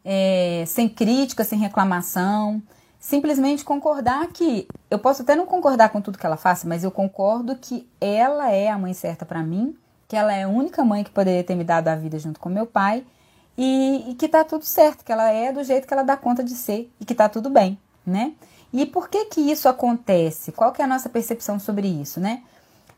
é, 0.06 0.64
sem 0.66 0.88
crítica, 0.88 1.44
sem 1.44 1.60
reclamação, 1.60 2.64
simplesmente 3.06 3.64
concordar 3.64 4.26
que 4.30 4.68
eu 4.90 4.98
posso 4.98 5.22
até 5.22 5.36
não 5.36 5.46
concordar 5.46 5.90
com 5.90 6.02
tudo 6.02 6.18
que 6.18 6.26
ela 6.26 6.38
faça, 6.38 6.68
mas 6.68 6.84
eu 6.84 6.90
concordo 6.90 7.56
que 7.56 7.88
ela 8.02 8.50
é 8.50 8.68
a 8.68 8.80
mãe 8.80 8.96
certa 8.96 9.24
para 9.24 9.44
mim, 9.44 9.78
que 10.08 10.16
ela 10.16 10.34
é 10.34 10.42
a 10.42 10.48
única 10.48 10.84
mãe 10.84 11.04
que 11.04 11.12
poderia 11.12 11.44
ter 11.44 11.54
me 11.54 11.64
dado 11.64 11.88
a 11.88 11.96
vida 11.96 12.18
junto 12.18 12.40
com 12.40 12.50
meu 12.50 12.66
pai 12.66 13.06
e, 13.56 14.10
e, 14.10 14.16
que 14.16 14.28
tá 14.28 14.44
tudo 14.44 14.66
certo, 14.66 15.06
que 15.06 15.12
ela 15.12 15.30
é 15.30 15.52
do 15.52 15.64
jeito 15.64 15.88
que 15.88 15.94
ela 15.94 16.02
dá 16.02 16.18
conta 16.18 16.44
de 16.44 16.56
ser 16.56 16.92
e 17.00 17.06
que 17.06 17.14
tá 17.14 17.30
tudo 17.30 17.48
bem, 17.48 17.78
né? 18.04 18.34
E 18.74 18.88
por 18.88 19.08
que 19.08 19.26
que 19.26 19.40
isso 19.40 19.70
acontece? 19.70 20.52
Qual 20.52 20.72
que 20.72 20.82
é 20.82 20.86
a 20.86 20.88
nossa 20.88 21.08
percepção 21.08 21.60
sobre 21.60 21.88
isso, 21.88 22.20
né? 22.20 22.42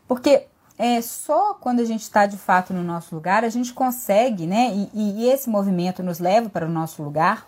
Porque 0.07 0.45
é 0.77 1.01
só 1.01 1.53
quando 1.55 1.81
a 1.81 1.85
gente 1.85 2.03
está 2.03 2.25
de 2.25 2.37
fato 2.37 2.73
no 2.73 2.81
nosso 2.81 3.13
lugar 3.13 3.43
a 3.43 3.49
gente 3.49 3.73
consegue, 3.73 4.47
né? 4.47 4.71
E, 4.93 5.25
e 5.25 5.29
esse 5.29 5.49
movimento 5.49 6.01
nos 6.01 6.19
leva 6.19 6.49
para 6.49 6.65
o 6.65 6.69
nosso 6.69 7.03
lugar 7.03 7.45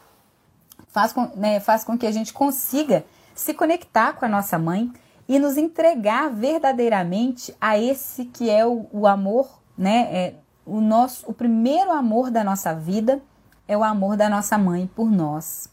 faz 0.90 1.14
com, 1.14 1.30
né, 1.36 1.60
faz 1.60 1.84
com 1.84 1.98
que 1.98 2.06
a 2.06 2.12
gente 2.12 2.34
consiga 2.34 3.06
se 3.34 3.54
conectar 3.54 4.14
com 4.14 4.26
a 4.26 4.30
nossa 4.30 4.60
mãe 4.60 4.92
e 5.28 5.40
nos 5.40 5.58
entregar 5.58 6.30
verdadeiramente 6.30 7.56
a 7.62 7.78
esse 7.78 8.26
que 8.26 8.50
é 8.50 8.66
o, 8.66 8.88
o 8.92 9.08
amor, 9.08 9.48
né? 9.78 10.10
É, 10.12 10.34
o 10.66 10.82
nosso, 10.82 11.26
o 11.30 11.34
primeiro 11.34 11.92
amor 11.92 12.30
da 12.30 12.44
nossa 12.44 12.74
vida 12.74 13.22
é 13.68 13.78
o 13.78 13.84
amor 13.84 14.18
da 14.18 14.28
nossa 14.28 14.58
mãe 14.58 14.90
por 14.96 15.10
nós, 15.10 15.70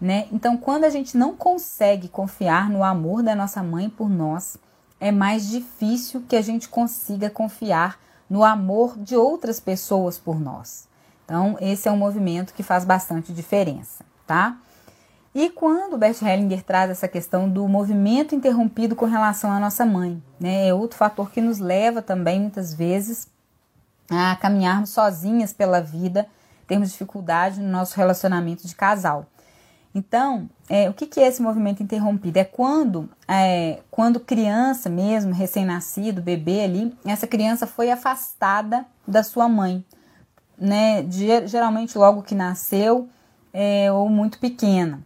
né? 0.00 0.26
Então, 0.32 0.56
quando 0.56 0.84
a 0.84 0.90
gente 0.90 1.16
não 1.16 1.36
consegue 1.36 2.08
confiar 2.08 2.68
no 2.68 2.82
amor 2.82 3.22
da 3.22 3.34
nossa 3.34 3.62
mãe 3.62 3.88
por 3.88 4.10
nós, 4.10 4.56
é 5.00 5.12
mais 5.12 5.48
difícil 5.48 6.24
que 6.28 6.36
a 6.36 6.42
gente 6.42 6.68
consiga 6.68 7.30
confiar 7.30 7.98
no 8.28 8.44
amor 8.44 8.98
de 8.98 9.16
outras 9.16 9.60
pessoas 9.60 10.18
por 10.18 10.40
nós. 10.40 10.88
Então, 11.24 11.56
esse 11.60 11.88
é 11.88 11.92
um 11.92 11.96
movimento 11.96 12.52
que 12.52 12.62
faz 12.62 12.84
bastante 12.84 13.32
diferença 13.32 14.04
tá? 14.26 14.58
E 15.34 15.50
quando 15.50 15.98
Bert 15.98 16.22
Hellinger 16.22 16.62
traz 16.62 16.90
essa 16.90 17.06
questão 17.06 17.46
do 17.46 17.68
movimento 17.68 18.34
interrompido 18.34 18.96
com 18.96 19.04
relação 19.04 19.52
à 19.52 19.60
nossa 19.60 19.84
mãe, 19.84 20.22
né? 20.40 20.68
É 20.68 20.72
outro 20.72 20.96
fator 20.96 21.30
que 21.30 21.42
nos 21.42 21.58
leva 21.58 22.00
também, 22.00 22.40
muitas 22.40 22.72
vezes, 22.72 23.28
a 24.10 24.34
caminharmos 24.36 24.90
sozinhas 24.90 25.52
pela 25.52 25.80
vida, 25.80 26.26
termos 26.66 26.90
dificuldade 26.90 27.60
no 27.60 27.68
nosso 27.68 27.96
relacionamento 27.96 28.66
de 28.66 28.74
casal. 28.74 29.26
Então, 29.94 30.48
é, 30.68 30.88
o 30.88 30.94
que, 30.94 31.06
que 31.06 31.20
é 31.20 31.26
esse 31.26 31.40
movimento 31.40 31.82
interrompido? 31.82 32.38
É 32.38 32.44
quando, 32.44 33.08
é, 33.28 33.80
quando 33.90 34.20
criança 34.20 34.88
mesmo, 34.88 35.32
recém-nascido, 35.32 36.22
bebê 36.22 36.62
ali, 36.62 36.96
essa 37.04 37.26
criança 37.26 37.66
foi 37.66 37.90
afastada 37.90 38.86
da 39.06 39.22
sua 39.22 39.48
mãe, 39.48 39.84
né? 40.58 41.02
De, 41.02 41.46
geralmente 41.46 41.96
logo 41.96 42.22
que 42.22 42.34
nasceu, 42.34 43.08
é, 43.58 43.90
ou 43.90 44.10
muito 44.10 44.38
pequena. 44.38 45.00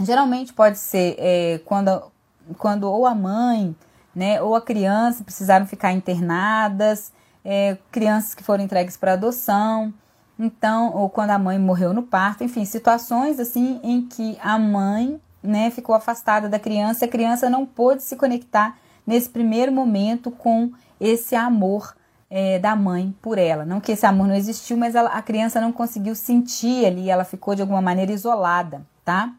Geralmente 0.00 0.52
pode 0.52 0.78
ser 0.78 1.14
é, 1.16 1.60
quando, 1.64 2.10
quando 2.58 2.90
ou 2.90 3.06
a 3.06 3.14
mãe 3.14 3.74
né, 4.12 4.42
ou 4.42 4.56
a 4.56 4.60
criança 4.60 5.22
precisaram 5.22 5.64
ficar 5.64 5.92
internadas, 5.92 7.12
é, 7.44 7.78
crianças 7.92 8.34
que 8.34 8.42
foram 8.42 8.64
entregues 8.64 8.96
para 8.96 9.12
adoção, 9.12 9.94
então, 10.36 10.92
ou 10.92 11.08
quando 11.08 11.30
a 11.30 11.38
mãe 11.38 11.56
morreu 11.56 11.92
no 11.92 12.02
parto, 12.02 12.42
enfim, 12.42 12.64
situações 12.64 13.38
assim 13.38 13.78
em 13.84 14.02
que 14.02 14.36
a 14.42 14.58
mãe 14.58 15.20
né, 15.40 15.70
ficou 15.70 15.94
afastada 15.94 16.48
da 16.48 16.58
criança, 16.58 17.04
a 17.04 17.08
criança 17.08 17.48
não 17.48 17.64
pôde 17.64 18.02
se 18.02 18.16
conectar 18.16 18.76
nesse 19.06 19.30
primeiro 19.30 19.70
momento 19.70 20.32
com 20.32 20.72
esse 21.00 21.36
amor 21.36 21.94
é, 22.30 22.58
da 22.58 22.76
mãe 22.76 23.14
por 23.22 23.38
ela. 23.38 23.64
Não 23.64 23.80
que 23.80 23.92
esse 23.92 24.06
amor 24.06 24.26
não 24.26 24.34
existiu, 24.34 24.76
mas 24.76 24.94
ela, 24.94 25.10
a 25.10 25.22
criança 25.22 25.60
não 25.60 25.72
conseguiu 25.72 26.14
sentir 26.14 26.84
ali, 26.86 27.10
ela 27.10 27.24
ficou 27.24 27.54
de 27.54 27.62
alguma 27.62 27.80
maneira 27.80 28.12
isolada, 28.12 28.82
tá? 29.04 29.32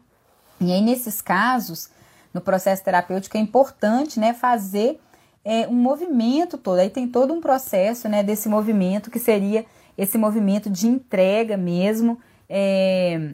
E 0.60 0.72
aí, 0.72 0.80
nesses 0.80 1.20
casos, 1.20 1.88
no 2.34 2.40
processo 2.40 2.84
terapêutico, 2.84 3.36
é 3.36 3.40
importante 3.40 4.20
né, 4.20 4.34
fazer 4.34 5.00
é, 5.44 5.66
um 5.68 5.74
movimento 5.74 6.58
todo. 6.58 6.78
Aí 6.78 6.90
tem 6.90 7.08
todo 7.08 7.32
um 7.32 7.40
processo 7.40 8.08
né, 8.08 8.22
desse 8.22 8.48
movimento 8.48 9.10
que 9.10 9.18
seria 9.18 9.64
esse 9.96 10.18
movimento 10.18 10.68
de 10.68 10.86
entrega 10.86 11.56
mesmo, 11.56 12.18
é, 12.48 13.32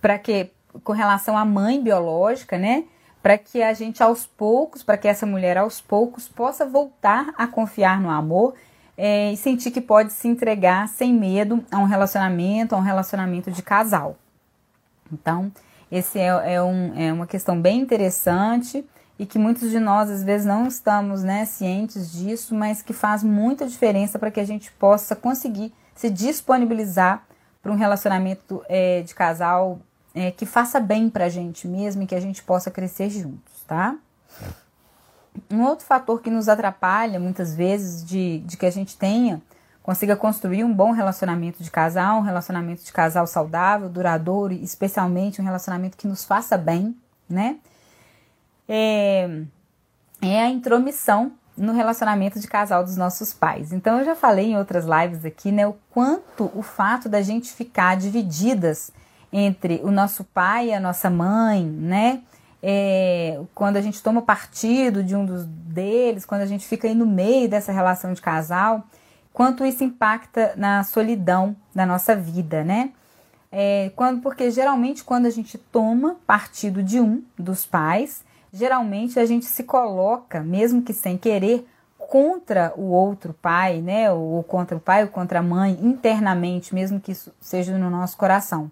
para 0.00 0.18
que 0.18 0.50
com 0.84 0.92
relação 0.92 1.36
à 1.36 1.44
mãe 1.44 1.82
biológica, 1.82 2.56
né? 2.56 2.84
Para 3.22 3.36
que 3.36 3.62
a 3.62 3.72
gente 3.72 4.02
aos 4.02 4.26
poucos, 4.26 4.82
para 4.82 4.96
que 4.96 5.08
essa 5.08 5.26
mulher 5.26 5.58
aos 5.58 5.80
poucos 5.80 6.28
possa 6.28 6.64
voltar 6.64 7.32
a 7.36 7.46
confiar 7.46 8.00
no 8.00 8.10
amor 8.10 8.54
é, 8.96 9.32
e 9.32 9.36
sentir 9.36 9.70
que 9.70 9.80
pode 9.80 10.12
se 10.12 10.28
entregar 10.28 10.88
sem 10.88 11.12
medo 11.12 11.64
a 11.70 11.78
um 11.78 11.84
relacionamento, 11.84 12.74
a 12.74 12.78
um 12.78 12.82
relacionamento 12.82 13.50
de 13.50 13.62
casal. 13.62 14.16
Então, 15.12 15.52
esse 15.90 16.18
é, 16.18 16.54
é, 16.54 16.62
um, 16.62 16.92
é 16.98 17.12
uma 17.12 17.26
questão 17.26 17.60
bem 17.60 17.80
interessante 17.80 18.84
e 19.18 19.26
que 19.26 19.38
muitos 19.38 19.70
de 19.70 19.78
nós 19.78 20.08
às 20.08 20.22
vezes 20.22 20.46
não 20.46 20.66
estamos 20.66 21.22
né, 21.22 21.44
cientes 21.44 22.10
disso, 22.12 22.54
mas 22.54 22.80
que 22.80 22.92
faz 22.92 23.22
muita 23.22 23.66
diferença 23.66 24.18
para 24.18 24.30
que 24.30 24.40
a 24.40 24.46
gente 24.46 24.70
possa 24.72 25.14
conseguir 25.14 25.72
se 25.94 26.08
disponibilizar 26.08 27.26
para 27.62 27.70
um 27.70 27.76
relacionamento 27.76 28.64
é, 28.68 29.02
de 29.02 29.14
casal 29.14 29.78
é, 30.14 30.30
que 30.30 30.46
faça 30.46 30.80
bem 30.80 31.08
para 31.08 31.26
a 31.26 31.28
gente 31.28 31.68
mesmo 31.68 32.02
e 32.02 32.06
que 32.06 32.14
a 32.14 32.20
gente 32.20 32.42
possa 32.42 32.70
crescer 32.70 33.10
juntos, 33.10 33.62
tá? 33.66 33.96
Um 35.50 35.62
outro 35.62 35.86
fator 35.86 36.20
que 36.20 36.30
nos 36.30 36.48
atrapalha 36.48 37.20
muitas 37.20 37.54
vezes 37.54 38.04
de, 38.04 38.40
de 38.40 38.56
que 38.56 38.66
a 38.66 38.70
gente 38.70 38.96
tenha, 38.96 39.40
consiga 39.82 40.16
construir 40.16 40.64
um 40.64 40.72
bom 40.72 40.90
relacionamento 40.90 41.62
de 41.62 41.70
casal, 41.70 42.18
um 42.18 42.22
relacionamento 42.22 42.82
de 42.82 42.92
casal 42.92 43.26
saudável, 43.26 43.88
duradouro, 43.88 44.52
especialmente 44.52 45.40
um 45.40 45.44
relacionamento 45.44 45.96
que 45.96 46.08
nos 46.08 46.24
faça 46.24 46.58
bem, 46.58 46.96
né? 47.28 47.58
É, 48.68 49.42
é 50.20 50.42
a 50.42 50.48
intromissão 50.48 51.32
no 51.56 51.72
relacionamento 51.72 52.40
de 52.40 52.48
casal 52.48 52.82
dos 52.82 52.96
nossos 52.96 53.32
pais. 53.32 53.72
Então 53.72 53.98
eu 53.98 54.04
já 54.04 54.14
falei 54.14 54.52
em 54.52 54.56
outras 54.56 54.84
lives 54.84 55.24
aqui, 55.24 55.52
né, 55.52 55.66
o 55.66 55.76
quanto 55.90 56.50
o 56.54 56.62
fato 56.62 57.08
da 57.08 57.20
gente 57.20 57.52
ficar 57.52 57.96
divididas 57.96 58.90
entre 59.32 59.80
o 59.84 59.90
nosso 59.90 60.24
pai 60.24 60.68
e 60.68 60.74
a 60.74 60.80
nossa 60.80 61.08
mãe, 61.08 61.64
né? 61.64 62.22
É, 62.62 63.40
quando 63.54 63.76
a 63.76 63.80
gente 63.80 64.02
toma 64.02 64.20
partido 64.20 65.02
de 65.02 65.16
um 65.16 65.24
dos 65.24 65.46
deles, 65.46 66.26
quando 66.26 66.42
a 66.42 66.46
gente 66.46 66.66
fica 66.66 66.86
aí 66.86 66.94
no 66.94 67.06
meio 67.06 67.48
dessa 67.48 67.72
relação 67.72 68.12
de 68.12 68.20
casal, 68.20 68.84
quanto 69.32 69.64
isso 69.64 69.82
impacta 69.82 70.52
na 70.56 70.82
solidão 70.84 71.56
da 71.74 71.86
nossa 71.86 72.14
vida, 72.14 72.62
né? 72.62 72.90
É, 73.52 73.90
quando, 73.96 74.20
porque 74.20 74.50
geralmente 74.50 75.02
quando 75.02 75.26
a 75.26 75.30
gente 75.30 75.58
toma 75.58 76.16
partido 76.26 76.82
de 76.82 77.00
um 77.00 77.22
dos 77.38 77.66
pais, 77.66 78.22
geralmente 78.52 79.18
a 79.18 79.24
gente 79.24 79.46
se 79.46 79.64
coloca, 79.64 80.40
mesmo 80.40 80.82
que 80.82 80.92
sem 80.92 81.16
querer, 81.16 81.66
contra 81.98 82.72
o 82.76 82.90
outro 82.90 83.32
pai, 83.32 83.80
né? 83.80 84.12
Ou 84.12 84.42
contra 84.42 84.76
o 84.76 84.80
pai 84.80 85.04
ou 85.04 85.08
contra 85.08 85.38
a 85.38 85.42
mãe, 85.42 85.78
internamente, 85.80 86.74
mesmo 86.74 87.00
que 87.00 87.12
isso 87.12 87.32
seja 87.40 87.78
no 87.78 87.88
nosso 87.88 88.16
coração 88.16 88.70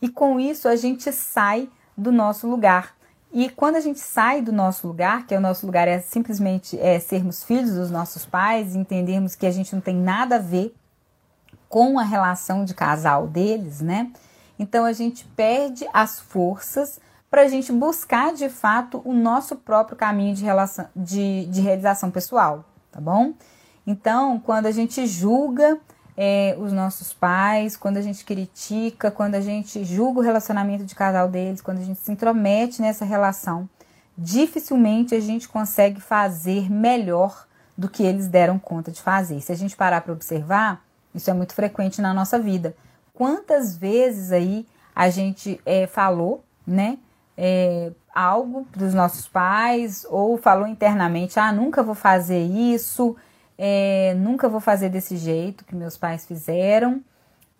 e 0.00 0.08
com 0.08 0.40
isso 0.40 0.68
a 0.68 0.76
gente 0.76 1.12
sai 1.12 1.68
do 1.96 2.10
nosso 2.10 2.48
lugar. 2.48 2.94
E 3.32 3.48
quando 3.48 3.76
a 3.76 3.80
gente 3.80 4.00
sai 4.00 4.42
do 4.42 4.52
nosso 4.52 4.86
lugar, 4.86 5.26
que 5.26 5.34
é 5.34 5.38
o 5.38 5.40
nosso 5.40 5.64
lugar 5.64 5.86
é 5.86 6.00
simplesmente 6.00 6.78
é, 6.80 6.98
sermos 6.98 7.44
filhos 7.44 7.74
dos 7.74 7.90
nossos 7.90 8.26
pais, 8.26 8.74
entendermos 8.74 9.36
que 9.36 9.46
a 9.46 9.50
gente 9.50 9.72
não 9.74 9.80
tem 9.80 9.94
nada 9.94 10.36
a 10.36 10.40
ver 10.40 10.74
com 11.68 11.98
a 11.98 12.02
relação 12.02 12.64
de 12.64 12.74
casal 12.74 13.28
deles, 13.28 13.80
né? 13.80 14.10
Então 14.58 14.84
a 14.84 14.92
gente 14.92 15.24
perde 15.36 15.86
as 15.92 16.18
forças 16.18 16.98
para 17.30 17.42
a 17.42 17.48
gente 17.48 17.70
buscar 17.70 18.34
de 18.34 18.48
fato 18.48 19.00
o 19.04 19.14
nosso 19.14 19.54
próprio 19.54 19.96
caminho 19.96 20.34
de, 20.34 20.44
relação, 20.44 20.88
de, 20.96 21.46
de 21.46 21.60
realização 21.60 22.10
pessoal, 22.10 22.64
tá 22.90 23.00
bom? 23.00 23.34
Então, 23.86 24.40
quando 24.40 24.66
a 24.66 24.72
gente 24.72 25.06
julga 25.06 25.78
é, 26.16 26.56
os 26.58 26.72
nossos 26.72 27.12
pais, 27.12 27.76
quando 27.76 27.96
a 27.96 28.02
gente 28.02 28.24
critica, 28.24 29.10
quando 29.10 29.34
a 29.34 29.40
gente 29.40 29.84
julga 29.84 30.20
o 30.20 30.22
relacionamento 30.22 30.84
de 30.84 30.94
casal 30.94 31.28
deles, 31.28 31.60
quando 31.60 31.78
a 31.78 31.84
gente 31.84 32.00
se 32.00 32.12
intromete 32.12 32.82
nessa 32.82 33.04
relação, 33.04 33.68
dificilmente 34.16 35.14
a 35.14 35.20
gente 35.20 35.48
consegue 35.48 36.00
fazer 36.00 36.70
melhor 36.70 37.46
do 37.76 37.88
que 37.88 38.02
eles 38.02 38.28
deram 38.28 38.58
conta 38.58 38.90
de 38.90 39.00
fazer. 39.00 39.40
Se 39.40 39.52
a 39.52 39.56
gente 39.56 39.76
parar 39.76 40.02
para 40.02 40.12
observar, 40.12 40.84
isso 41.14 41.30
é 41.30 41.32
muito 41.32 41.54
frequente 41.54 42.02
na 42.02 42.12
nossa 42.12 42.38
vida. 42.38 42.76
Quantas 43.14 43.76
vezes 43.76 44.32
aí 44.32 44.66
a 44.94 45.08
gente 45.08 45.60
é, 45.64 45.86
falou, 45.86 46.44
né? 46.66 46.98
é, 47.42 47.90
algo 48.14 48.68
dos 48.76 48.92
nossos 48.92 49.26
pais 49.26 50.06
ou 50.10 50.36
falou 50.36 50.66
internamente: 50.66 51.40
ah, 51.40 51.50
nunca 51.50 51.82
vou 51.82 51.94
fazer 51.94 52.42
isso, 52.42 53.16
é, 53.62 54.14
nunca 54.16 54.48
vou 54.48 54.58
fazer 54.58 54.88
desse 54.88 55.18
jeito 55.18 55.66
que 55.66 55.76
meus 55.76 55.94
pais 55.94 56.24
fizeram. 56.24 57.02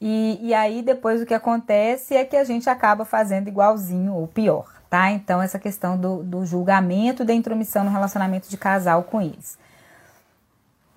E, 0.01 0.39
e 0.41 0.55
aí 0.55 0.81
depois 0.81 1.21
o 1.21 1.27
que 1.27 1.35
acontece 1.35 2.17
é 2.17 2.25
que 2.25 2.37
a 2.37 2.43
gente 2.43 2.71
acaba 2.71 3.05
fazendo 3.05 3.49
igualzinho 3.49 4.15
ou 4.15 4.27
pior, 4.27 4.67
tá? 4.89 5.11
Então 5.11 5.43
essa 5.43 5.59
questão 5.59 5.99
do, 5.99 6.23
do 6.23 6.47
julgamento 6.47 7.23
da 7.23 7.35
intromissão 7.35 7.85
no 7.85 7.91
relacionamento 7.91 8.49
de 8.49 8.57
casal 8.57 9.03
com 9.03 9.21
eles. 9.21 9.59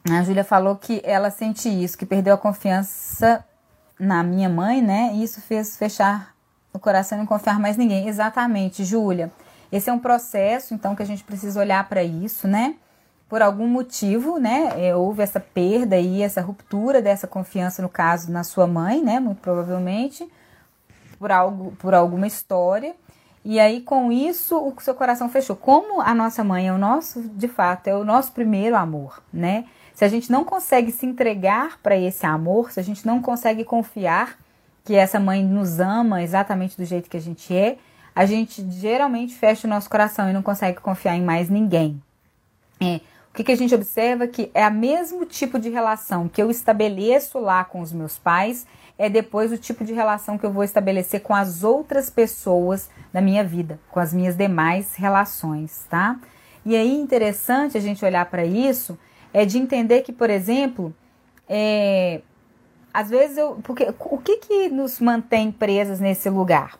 A 0.10 0.24
Júlia 0.24 0.46
falou 0.46 0.78
que 0.78 1.02
ela 1.04 1.30
sente 1.30 1.68
isso, 1.68 1.98
que 1.98 2.06
perdeu 2.06 2.34
a 2.34 2.38
confiança 2.38 3.44
na 4.00 4.24
minha 4.24 4.48
mãe, 4.48 4.82
né? 4.82 5.12
E 5.16 5.24
isso 5.24 5.42
fez 5.42 5.76
fechar 5.76 6.34
o 6.72 6.80
coração 6.80 7.18
e 7.18 7.20
não 7.20 7.28
confiar 7.28 7.60
mais 7.60 7.76
ninguém. 7.76 8.08
Exatamente, 8.08 8.86
Júlia. 8.86 9.30
Esse 9.70 9.90
é 9.90 9.94
um 9.94 10.00
processo, 10.00 10.74
então, 10.74 10.96
que 10.96 11.04
a 11.04 11.06
gente 11.06 11.24
precisa 11.24 11.60
olhar 11.60 11.88
para 11.90 12.04
isso, 12.04 12.48
né? 12.48 12.76
Por 13.34 13.42
algum 13.42 13.68
motivo, 13.68 14.38
né, 14.38 14.74
é, 14.78 14.96
houve 14.96 15.24
essa 15.24 15.40
perda 15.40 15.98
e 15.98 16.22
essa 16.22 16.40
ruptura 16.40 17.02
dessa 17.02 17.26
confiança, 17.26 17.82
no 17.82 17.90
caso, 17.90 18.32
na 18.32 18.44
sua 18.44 18.68
mãe, 18.68 19.02
né, 19.02 19.20
muito 19.20 19.42
provavelmente, 19.42 20.32
por, 21.18 21.32
algo, 21.32 21.72
por 21.80 21.96
alguma 21.96 22.28
história. 22.28 22.96
E 23.44 23.60
aí, 23.60 23.82
com 23.82 24.12
isso, 24.12 24.56
o 24.56 24.80
seu 24.80 24.94
coração 24.94 25.30
fechou. 25.30 25.56
Como 25.56 26.00
a 26.00 26.14
nossa 26.14 26.44
mãe 26.44 26.68
é 26.68 26.72
o 26.72 26.78
nosso, 26.78 27.24
de 27.30 27.48
fato, 27.48 27.88
é 27.88 27.96
o 27.96 28.04
nosso 28.04 28.34
primeiro 28.34 28.76
amor, 28.76 29.20
né? 29.34 29.66
Se 29.96 30.06
a 30.06 30.08
gente 30.08 30.32
não 30.32 30.44
consegue 30.44 30.92
se 30.92 31.04
entregar 31.04 31.80
para 31.82 31.98
esse 31.98 32.28
amor, 32.28 32.72
se 32.72 32.80
a 32.80 32.84
gente 32.84 33.04
não 33.04 33.20
consegue 33.20 33.64
confiar 33.64 34.38
que 34.86 34.94
essa 34.94 35.20
mãe 35.20 35.44
nos 35.44 35.80
ama 35.80 36.22
exatamente 36.22 36.78
do 36.78 36.86
jeito 36.86 37.10
que 37.10 37.18
a 37.18 37.22
gente 37.22 37.52
é, 37.52 37.80
a 38.14 38.28
gente 38.28 38.64
geralmente 38.70 39.34
fecha 39.34 39.66
o 39.66 39.70
nosso 39.72 39.90
coração 39.90 40.30
e 40.30 40.34
não 40.34 40.44
consegue 40.44 40.80
confiar 40.80 41.16
em 41.16 41.24
mais 41.24 41.50
ninguém. 41.50 42.00
É, 42.80 43.02
o 43.34 43.36
que, 43.36 43.44
que 43.46 43.52
a 43.52 43.58
gente 43.58 43.74
observa? 43.74 44.28
Que 44.28 44.52
é 44.54 44.68
o 44.68 44.72
mesmo 44.72 45.26
tipo 45.26 45.58
de 45.58 45.68
relação 45.68 46.30
que 46.30 46.40
eu 46.40 46.52
estabeleço 46.52 47.40
lá 47.40 47.66
com 47.66 47.82
os 47.82 47.92
meus 47.92 48.20
pais, 48.20 48.68
é 48.96 49.10
depois 49.10 49.52
o 49.52 49.58
tipo 49.58 49.84
de 49.84 49.92
relação 49.92 50.38
que 50.38 50.46
eu 50.46 50.54
vou 50.54 50.64
estabelecer 50.64 51.22
com 51.22 51.34
as 51.34 51.64
outras 51.64 52.12
pessoas 52.12 52.92
da 53.12 53.22
minha 53.22 53.44
vida, 53.44 53.80
com 53.90 54.00
as 54.00 54.14
minhas 54.14 54.38
demais 54.38 54.94
relações, 54.94 55.84
tá? 55.90 56.20
E 56.64 56.76
aí, 56.76 56.94
interessante 56.94 57.76
a 57.76 57.82
gente 57.82 58.06
olhar 58.06 58.24
para 58.28 58.46
isso, 58.46 59.00
é 59.34 59.46
de 59.46 59.58
entender 59.58 60.04
que, 60.04 60.14
por 60.14 60.30
exemplo, 60.30 60.94
é, 61.50 62.22
às 62.94 63.10
vezes 63.10 63.36
eu. 63.36 63.60
Porque 63.64 63.92
o 64.00 64.18
que, 64.20 64.38
que 64.38 64.70
nos 64.70 65.00
mantém 65.00 65.52
presas 65.52 66.00
nesse 66.00 66.30
lugar? 66.30 66.78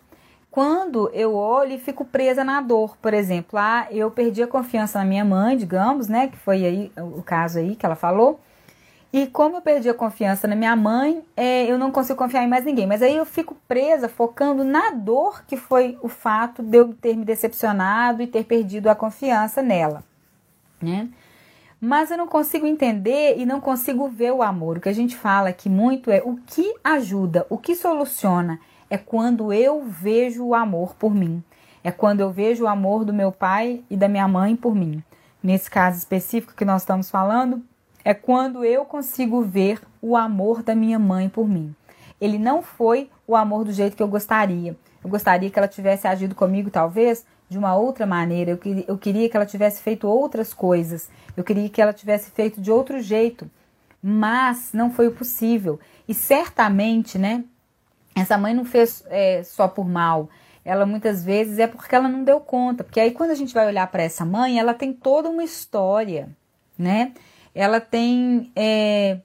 Quando 0.54 1.10
eu 1.12 1.34
olho 1.34 1.72
e 1.72 1.78
fico 1.80 2.04
presa 2.04 2.44
na 2.44 2.60
dor, 2.60 2.96
por 2.98 3.12
exemplo, 3.12 3.58
ah, 3.58 3.88
eu 3.90 4.08
perdi 4.08 4.40
a 4.40 4.46
confiança 4.46 5.00
na 5.00 5.04
minha 5.04 5.24
mãe, 5.24 5.56
digamos, 5.56 6.06
né, 6.06 6.28
que 6.28 6.36
foi 6.36 6.64
aí 6.64 6.92
o 6.96 7.20
caso 7.24 7.58
aí 7.58 7.74
que 7.74 7.84
ela 7.84 7.96
falou, 7.96 8.38
e 9.12 9.26
como 9.26 9.56
eu 9.56 9.60
perdi 9.60 9.90
a 9.90 9.94
confiança 9.94 10.46
na 10.46 10.54
minha 10.54 10.76
mãe, 10.76 11.24
é, 11.36 11.68
eu 11.68 11.76
não 11.76 11.90
consigo 11.90 12.16
confiar 12.16 12.44
em 12.44 12.46
mais 12.46 12.64
ninguém. 12.64 12.86
Mas 12.86 13.02
aí 13.02 13.16
eu 13.16 13.26
fico 13.26 13.56
presa, 13.66 14.08
focando 14.08 14.62
na 14.62 14.90
dor 14.90 15.42
que 15.44 15.56
foi 15.56 15.98
o 16.00 16.08
fato 16.08 16.62
de 16.62 16.78
eu 16.78 16.94
ter 16.94 17.16
me 17.16 17.24
decepcionado 17.24 18.22
e 18.22 18.26
ter 18.28 18.44
perdido 18.44 18.86
a 18.86 18.94
confiança 18.94 19.60
nela, 19.60 20.04
né? 20.80 21.08
Mas 21.80 22.12
eu 22.12 22.16
não 22.16 22.28
consigo 22.28 22.64
entender 22.64 23.34
e 23.38 23.44
não 23.44 23.60
consigo 23.60 24.08
ver 24.08 24.32
o 24.32 24.40
amor. 24.40 24.76
O 24.76 24.80
que 24.80 24.88
a 24.88 24.94
gente 24.94 25.16
fala 25.16 25.48
aqui 25.48 25.68
muito 25.68 26.12
é 26.12 26.22
o 26.24 26.36
que 26.46 26.72
ajuda, 26.84 27.44
o 27.50 27.58
que 27.58 27.74
soluciona 27.74 28.60
é 28.94 28.96
quando 28.96 29.52
eu 29.52 29.82
vejo 29.82 30.44
o 30.44 30.54
amor 30.54 30.94
por 30.94 31.12
mim. 31.12 31.42
É 31.82 31.90
quando 31.90 32.20
eu 32.20 32.30
vejo 32.30 32.62
o 32.62 32.68
amor 32.68 33.04
do 33.04 33.12
meu 33.12 33.32
pai 33.32 33.82
e 33.90 33.96
da 33.96 34.06
minha 34.06 34.28
mãe 34.28 34.54
por 34.54 34.72
mim. 34.72 35.02
Nesse 35.42 35.68
caso 35.68 35.98
específico 35.98 36.54
que 36.54 36.64
nós 36.64 36.82
estamos 36.82 37.10
falando, 37.10 37.60
é 38.04 38.14
quando 38.14 38.64
eu 38.64 38.84
consigo 38.84 39.42
ver 39.42 39.80
o 40.00 40.16
amor 40.16 40.62
da 40.62 40.76
minha 40.76 40.96
mãe 40.96 41.28
por 41.28 41.48
mim. 41.48 41.74
Ele 42.20 42.38
não 42.38 42.62
foi 42.62 43.10
o 43.26 43.34
amor 43.34 43.64
do 43.64 43.72
jeito 43.72 43.96
que 43.96 44.02
eu 44.02 44.06
gostaria. 44.06 44.76
Eu 45.02 45.10
gostaria 45.10 45.50
que 45.50 45.58
ela 45.58 45.66
tivesse 45.66 46.06
agido 46.06 46.36
comigo, 46.36 46.70
talvez, 46.70 47.26
de 47.48 47.58
uma 47.58 47.74
outra 47.74 48.06
maneira. 48.06 48.52
Eu, 48.52 48.58
queria, 48.58 48.84
eu 48.86 48.96
queria 48.96 49.28
que 49.28 49.36
ela 49.36 49.44
tivesse 49.44 49.82
feito 49.82 50.06
outras 50.06 50.54
coisas. 50.54 51.10
Eu 51.36 51.42
queria 51.42 51.68
que 51.68 51.82
ela 51.82 51.92
tivesse 51.92 52.30
feito 52.30 52.60
de 52.60 52.70
outro 52.70 53.00
jeito. 53.00 53.50
Mas 54.00 54.70
não 54.72 54.88
foi 54.88 55.08
o 55.08 55.12
possível. 55.12 55.80
E 56.06 56.14
certamente, 56.14 57.18
né, 57.18 57.42
essa 58.14 58.38
mãe 58.38 58.54
não 58.54 58.64
fez 58.64 59.04
é, 59.08 59.42
só 59.42 59.66
por 59.66 59.86
mal. 59.86 60.28
Ela 60.64 60.86
muitas 60.86 61.24
vezes 61.24 61.58
é 61.58 61.66
porque 61.66 61.94
ela 61.94 62.08
não 62.08 62.24
deu 62.24 62.40
conta. 62.40 62.84
Porque 62.84 63.00
aí 63.00 63.10
quando 63.10 63.30
a 63.30 63.34
gente 63.34 63.52
vai 63.52 63.66
olhar 63.66 63.86
para 63.88 64.02
essa 64.02 64.24
mãe, 64.24 64.58
ela 64.58 64.72
tem 64.72 64.92
toda 64.92 65.28
uma 65.28 65.44
história, 65.44 66.28
né? 66.78 67.12
Ela 67.54 67.80
tem 67.80 68.50
é, 68.56 69.18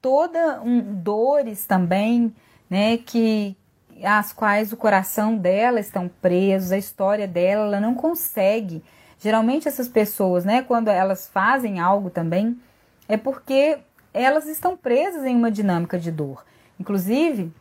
toda 0.00 0.60
um, 0.62 0.80
dores 0.80 1.64
também, 1.64 2.34
né? 2.68 2.98
Que 2.98 3.56
as 4.02 4.32
quais 4.32 4.72
o 4.72 4.76
coração 4.76 5.36
dela 5.36 5.78
estão 5.78 6.10
presos, 6.20 6.72
a 6.72 6.78
história 6.78 7.26
dela, 7.26 7.66
ela 7.66 7.80
não 7.80 7.94
consegue. 7.94 8.82
Geralmente 9.18 9.68
essas 9.68 9.88
pessoas, 9.88 10.44
né? 10.44 10.62
Quando 10.62 10.88
elas 10.88 11.28
fazem 11.28 11.78
algo 11.78 12.10
também, 12.10 12.60
é 13.08 13.16
porque 13.16 13.78
elas 14.12 14.46
estão 14.46 14.76
presas 14.76 15.24
em 15.24 15.36
uma 15.36 15.50
dinâmica 15.50 15.98
de 15.98 16.10
dor. 16.10 16.44
Inclusive, 16.78 17.52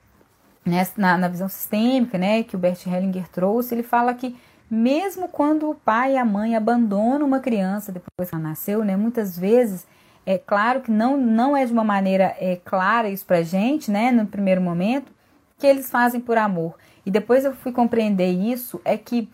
na, 0.65 1.17
na 1.17 1.27
visão 1.27 1.49
sistêmica, 1.49 2.17
né, 2.17 2.43
que 2.43 2.55
o 2.55 2.59
Bert 2.59 2.85
Hellinger 2.85 3.27
trouxe, 3.29 3.73
ele 3.73 3.83
fala 3.83 4.13
que 4.13 4.35
mesmo 4.69 5.27
quando 5.27 5.69
o 5.69 5.75
pai 5.75 6.13
e 6.13 6.17
a 6.17 6.23
mãe 6.23 6.55
abandonam 6.55 7.27
uma 7.27 7.39
criança 7.39 7.91
depois 7.91 8.29
que 8.29 8.35
ela 8.35 8.43
nasceu, 8.43 8.83
né, 8.83 8.95
muitas 8.95 9.37
vezes 9.37 9.85
é 10.25 10.37
claro 10.37 10.81
que 10.81 10.91
não, 10.91 11.17
não 11.17 11.57
é 11.57 11.65
de 11.65 11.73
uma 11.73 11.83
maneira 11.83 12.35
é, 12.39 12.55
clara 12.63 13.09
isso 13.09 13.25
pra 13.25 13.41
gente, 13.41 13.89
né, 13.89 14.11
no 14.11 14.25
primeiro 14.25 14.61
momento, 14.61 15.11
que 15.57 15.65
eles 15.65 15.89
fazem 15.89 16.21
por 16.21 16.37
amor. 16.37 16.75
E 17.05 17.11
depois 17.11 17.43
eu 17.43 17.53
fui 17.53 17.71
compreender 17.71 18.31
isso, 18.31 18.79
é 18.85 18.97
que 18.97 19.27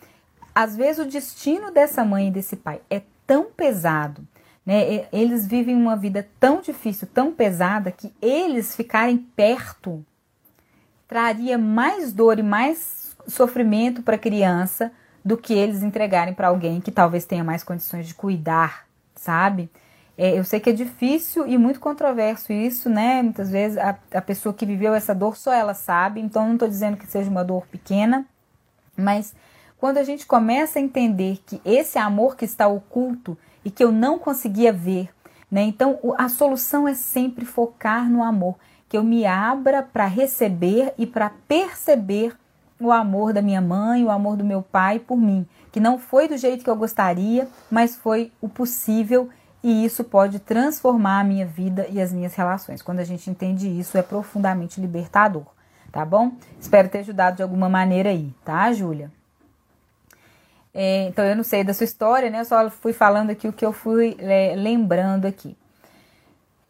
às 0.56 0.76
vezes 0.76 1.06
o 1.06 1.10
destino 1.10 1.72
dessa 1.72 2.04
mãe 2.06 2.30
e 2.30 2.32
desse 2.32 2.56
pai 2.56 2.82
é 2.90 3.02
tão 3.28 3.46
pesado, 3.46 4.26
né, 4.66 5.06
eles 5.12 5.46
vivem 5.46 5.76
uma 5.76 5.96
vida 5.96 6.28
tão 6.40 6.62
difícil, 6.62 7.08
tão 7.14 7.32
pesada, 7.32 7.92
que 7.92 8.14
eles 8.22 8.76
ficarem 8.76 9.18
perto 9.18 10.04
traria 11.08 11.58
mais 11.58 12.12
dor 12.12 12.40
e 12.40 12.44
mais 12.44 13.16
sofrimento 13.28 14.02
para 14.02 14.16
a 14.16 14.20
criança 14.20 14.92
do 15.24 15.38
que 15.38 15.54
eles 15.54 15.84
entregarem 15.84 16.34
para 16.34 16.48
alguém 16.48 16.80
que 16.80 16.92
talvez 16.92 17.26
tenha 17.26 17.44
mais 17.44 17.64
condições 17.64 18.08
de 18.08 18.14
cuidar, 18.14 18.88
sabe? 19.16 19.70
É, 20.18 20.38
eu 20.38 20.44
sei 20.44 20.60
que 20.60 20.70
é 20.70 20.74
difícil 20.74 21.46
e 21.46 21.58
muito 21.58 21.80
controverso 21.80 22.52
isso, 22.52 22.90
né? 22.90 23.22
Muitas 23.22 23.52
vezes 23.52 23.78
a, 23.78 23.96
a 24.14 24.22
pessoa 24.22 24.54
que 24.54 24.66
viveu 24.66 24.96
essa 24.96 25.14
dor 25.14 25.38
só 25.38 25.54
ela 25.54 25.74
sabe, 25.74 26.20
então 26.20 26.46
não 26.46 26.54
estou 26.54 26.68
dizendo 26.68 26.98
que 26.98 27.06
seja 27.06 27.30
uma 27.30 27.44
dor 27.44 27.68
pequena, 27.68 28.26
mas 28.96 29.36
quando 29.78 29.98
a 29.98 30.04
gente 30.04 30.26
começa 30.26 30.80
a 30.80 30.82
entender 30.82 31.40
que 31.46 31.62
esse 31.64 32.00
amor 32.00 32.36
que 32.36 32.46
está 32.46 32.68
oculto 32.68 33.38
e 33.64 33.70
que 33.70 33.84
eu 33.84 33.92
não 33.92 34.18
conseguia 34.18 34.74
ver, 34.74 35.10
né? 35.52 35.62
Então 35.62 36.00
a 36.18 36.28
solução 36.30 36.88
é 36.88 36.96
sempre 36.96 37.46
focar 37.46 38.10
no 38.10 38.24
amor 38.24 38.56
que 38.90 38.98
eu 38.98 39.04
me 39.04 39.26
abra 39.26 39.84
para 39.84 40.06
receber 40.06 40.94
e 40.98 41.06
para 41.06 41.32
perceber 41.48 42.36
o 42.80 42.92
amor 42.92 43.34
da 43.34 43.42
minha 43.42 43.62
mãe, 43.62 44.04
o 44.04 44.12
amor 44.12 44.38
do 44.38 44.44
meu 44.44 44.62
pai 44.62 45.00
por 45.00 45.18
mim, 45.18 45.46
que 45.72 45.80
não 45.80 45.98
foi 45.98 46.28
do 46.28 46.38
jeito 46.38 46.64
que 46.64 46.70
eu 46.70 46.76
gostaria, 46.76 47.48
mas 47.72 47.96
foi 47.96 48.32
o 48.40 48.48
possível 48.48 49.30
e 49.64 49.84
isso 49.84 50.04
pode 50.04 50.40
transformar 50.40 51.20
a 51.20 51.24
minha 51.24 51.46
vida 51.46 51.88
e 51.90 52.00
as 52.00 52.14
minhas 52.14 52.36
relações. 52.36 52.82
Quando 52.82 53.00
a 53.00 53.04
gente 53.04 53.30
entende 53.30 53.68
isso, 53.68 53.98
é 53.98 54.02
profundamente 54.02 54.80
libertador, 54.80 55.46
tá 55.92 56.06
bom? 56.06 56.32
Espero 56.60 56.88
ter 56.88 57.00
ajudado 57.00 57.38
de 57.38 57.44
alguma 57.44 57.68
maneira 57.68 58.10
aí, 58.10 58.34
tá, 58.46 58.72
Júlia? 58.72 59.12
É, 60.74 61.08
então 61.08 61.26
eu 61.26 61.36
não 61.36 61.44
sei 61.44 61.64
da 61.64 61.74
sua 61.74 61.86
história, 61.86 62.30
né? 62.30 62.42
Eu 62.42 62.46
só 62.46 62.70
fui 62.70 62.94
falando 62.94 63.32
aqui 63.32 63.48
o 63.48 63.54
que 63.54 63.66
eu 63.66 63.74
fui 63.74 64.16
é, 64.20 64.54
lembrando 64.56 65.26
aqui. 65.26 65.58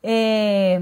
É, 0.01 0.81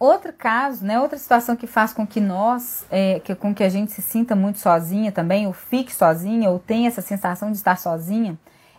Outro 0.00 0.32
caso, 0.32 0.82
né, 0.82 0.98
outra 0.98 1.18
situação 1.18 1.54
que 1.54 1.66
faz 1.66 1.92
com 1.92 2.06
que 2.06 2.22
nós, 2.22 2.86
é, 2.90 3.20
que, 3.20 3.34
com 3.34 3.54
que 3.54 3.62
a 3.62 3.68
gente 3.68 3.92
se 3.92 4.00
sinta 4.00 4.34
muito 4.34 4.58
sozinha 4.58 5.12
também, 5.12 5.46
ou 5.46 5.52
fique 5.52 5.94
sozinha, 5.94 6.48
ou 6.48 6.58
tenha 6.58 6.88
essa 6.88 7.02
sensação 7.02 7.50
de 7.50 7.58
estar 7.58 7.76
sozinha, 7.76 8.38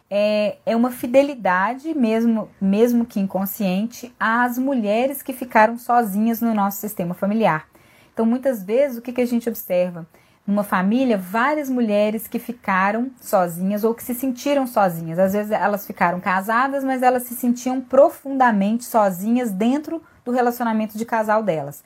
é, 0.10 0.57
é 0.65 0.75
uma 0.75 0.89
fidelidade, 0.89 1.93
mesmo, 1.93 2.49
mesmo 2.60 3.05
que 3.05 3.19
inconsciente, 3.19 4.12
às 4.19 4.57
mulheres 4.57 5.21
que 5.21 5.31
ficaram 5.31 5.77
sozinhas 5.77 6.41
no 6.41 6.55
nosso 6.55 6.79
sistema 6.79 7.13
familiar. 7.13 7.67
Então, 8.12 8.25
muitas 8.25 8.63
vezes, 8.63 8.97
o 8.97 9.01
que, 9.01 9.13
que 9.13 9.21
a 9.21 9.27
gente 9.27 9.47
observa? 9.47 10.07
Numa 10.45 10.63
família, 10.63 11.19
várias 11.19 11.69
mulheres 11.69 12.27
que 12.27 12.39
ficaram 12.39 13.12
sozinhas 13.21 13.84
ou 13.84 13.93
que 13.93 14.03
se 14.03 14.15
sentiram 14.15 14.65
sozinhas. 14.65 15.19
Às 15.19 15.34
vezes 15.34 15.51
elas 15.51 15.86
ficaram 15.86 16.19
casadas, 16.19 16.84
mas 16.84 17.03
elas 17.03 17.23
se 17.23 17.36
sentiam 17.36 17.79
profundamente 17.79 18.86
sozinhas 18.86 19.51
dentro 19.51 20.01
do 20.23 20.31
relacionamento 20.31 20.97
de 20.97 21.05
casal 21.05 21.43
delas. 21.43 21.84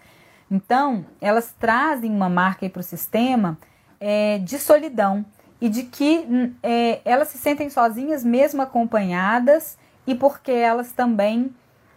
Então, 0.49 1.05
elas 1.19 1.53
trazem 1.59 2.11
uma 2.11 2.29
marca 2.29 2.69
para 2.69 2.79
o 2.79 2.83
sistema 2.83 3.57
é, 3.99 4.39
de 4.39 4.59
solidão. 4.59 5.25
e 5.59 5.69
de 5.69 5.83
que 5.83 6.25
hum, 6.29 6.53
é, 6.61 6.99
elas 7.05 7.29
se 7.29 7.37
sentem 7.37 7.69
sozinhas 7.69 8.23
mesmo 8.23 8.61
acompanhadas 8.61 9.77
e 10.05 10.13
porque 10.13 10.51
elas 10.51 10.91
também 10.91 11.49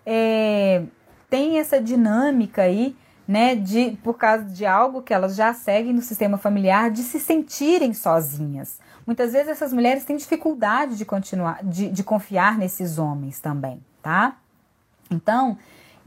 é, 0.07 0.85
têm 1.29 1.59
essa 1.59 1.81
dinâmica 1.81 2.62
aí, 2.62 2.96
né, 3.27 3.55
de 3.55 3.98
por 4.03 4.14
causa 4.14 4.44
de 4.44 4.64
algo 4.64 5.03
que 5.03 5.12
elas 5.12 5.35
já 5.35 5.53
seguem 5.53 5.92
no 5.92 6.01
sistema 6.01 6.38
familiar, 6.38 6.90
de 6.90 7.03
se 7.03 7.20
sentirem 7.20 7.92
sozinhas. 7.92 8.79
Muitas 9.07 9.33
vezes 9.33 9.48
essas 9.48 9.72
mulheres 9.72 10.05
têm 10.05 10.16
dificuldade 10.16 10.96
de 10.96 11.05
continuar, 11.05 11.62
de, 11.62 11.90
de 11.90 12.03
confiar 12.03 12.57
nesses 12.57 12.98
homens 12.98 13.40
também, 13.40 13.83
tá? 14.03 14.37
Então, 15.11 15.59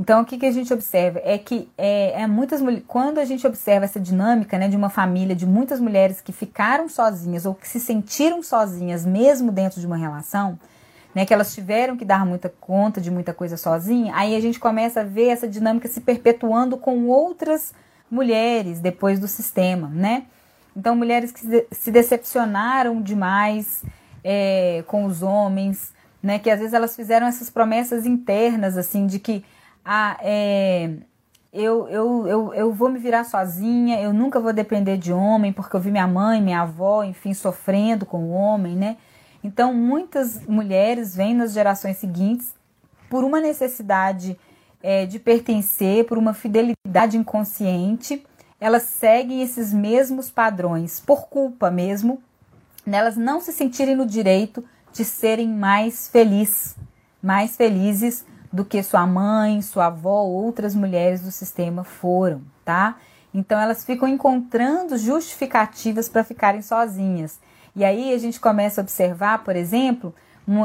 então, 0.02 0.24
o 0.24 0.26
que, 0.26 0.40
que 0.40 0.48
a 0.48 0.52
gente 0.52 0.74
observa 0.74 1.22
é 1.24 1.38
que 1.38 1.70
é, 1.78 2.24
é 2.24 2.26
muitas 2.26 2.60
quando 2.88 3.20
a 3.20 3.24
gente 3.24 3.46
observa 3.46 3.86
essa 3.86 4.00
dinâmica 4.00 4.58
né, 4.58 4.68
de 4.68 4.76
uma 4.76 4.90
família 4.90 5.36
de 5.36 5.46
muitas 5.46 5.80
mulheres 5.80 6.20
que 6.20 6.32
ficaram 6.32 6.90
sozinhas 6.90 7.46
ou 7.46 7.54
que 7.54 7.68
se 7.68 7.80
sentiram 7.80 8.42
sozinhas 8.42 9.06
mesmo 9.06 9.52
dentro 9.52 9.80
de 9.80 9.86
uma 9.86 9.96
relação, 9.96 10.58
né, 11.14 11.24
que 11.24 11.32
elas 11.32 11.54
tiveram 11.54 11.96
que 11.96 12.04
dar 12.04 12.26
muita 12.26 12.50
conta 12.50 13.00
de 13.00 13.12
muita 13.12 13.32
coisa 13.32 13.58
sozinha, 13.58 14.12
aí 14.16 14.36
a 14.36 14.40
gente 14.40 14.60
começa 14.60 15.02
a 15.02 15.04
ver 15.04 15.28
essa 15.28 15.48
dinâmica 15.48 15.88
se 15.88 16.02
perpetuando 16.02 16.78
com 16.78 17.06
outras 17.06 17.72
mulheres 18.10 18.80
depois 18.80 19.20
do 19.20 19.28
sistema, 19.28 19.88
né? 19.88 20.24
Então, 20.76 20.96
mulheres 20.96 21.32
que 21.32 21.68
se 21.70 21.92
decepcionaram 21.92 23.04
demais 23.04 23.84
é, 24.24 24.84
com 24.88 25.06
os 25.06 25.22
homens, 25.22 25.94
né? 26.24 26.40
Que 26.40 26.50
às 26.50 26.58
vezes 26.58 26.74
elas 26.74 26.96
fizeram 26.96 27.28
essas 27.28 27.52
promessas 27.52 28.06
internas, 28.06 28.78
assim, 28.78 29.06
de 29.06 29.20
que 29.20 29.46
ah, 29.84 30.18
é, 30.22 30.92
eu, 31.54 31.88
eu, 31.90 32.28
eu, 32.28 32.54
eu 32.54 32.74
vou 32.74 32.90
me 32.90 32.98
virar 32.98 33.24
sozinha, 33.24 34.00
eu 34.00 34.14
nunca 34.14 34.40
vou 34.40 34.54
depender 34.54 34.98
de 34.98 35.12
homem, 35.12 35.52
porque 35.52 35.76
eu 35.76 35.80
vi 35.80 35.92
minha 35.92 36.08
mãe, 36.08 36.42
minha 36.42 36.62
avó, 36.62 37.04
enfim, 37.04 37.34
sofrendo 37.34 38.06
com 38.06 38.24
o 38.24 38.32
homem, 38.32 38.76
né? 38.76 38.98
Então, 39.44 39.74
muitas 39.74 40.46
mulheres 40.46 41.16
vêm 41.16 41.34
nas 41.34 41.52
gerações 41.52 41.98
seguintes 41.98 42.54
por 43.10 43.24
uma 43.24 43.42
necessidade 43.42 44.38
é, 44.82 45.06
de 45.06 45.20
pertencer, 45.20 46.06
por 46.06 46.18
uma 46.18 46.34
fidelidade 46.34 47.18
inconsciente, 47.18 48.24
elas 48.60 48.84
seguem 48.84 49.42
esses 49.42 49.74
mesmos 49.74 50.30
padrões, 50.30 51.00
por 51.00 51.28
culpa 51.28 51.72
mesmo, 51.72 52.22
nelas 52.86 53.18
não 53.18 53.42
se 53.42 53.52
sentirem 53.52 53.96
no 53.96 54.06
direito 54.06 54.64
de 54.94 55.04
serem 55.04 55.50
mais 55.50 56.08
felizes, 56.08 56.76
mais 57.22 57.58
felizes 57.58 58.26
do 58.52 58.66
que 58.66 58.84
sua 58.84 59.08
mãe, 59.08 59.62
sua 59.62 59.88
avó 59.88 60.24
ou 60.24 60.32
outras 60.32 60.76
mulheres 60.76 61.22
do 61.22 61.32
sistema 61.32 61.84
foram, 61.84 62.42
tá? 62.66 62.98
Então 63.34 63.60
elas 63.60 63.86
ficam 63.86 64.08
encontrando 64.08 64.98
justificativas 64.98 66.10
para 66.10 66.24
ficarem 66.24 66.62
sozinhas. 66.62 67.40
E 67.76 67.86
aí 67.86 68.14
a 68.14 68.18
gente 68.18 68.40
começa 68.40 68.82
a 68.82 68.84
observar, 68.84 69.44
por 69.44 69.56
exemplo, 69.56 70.14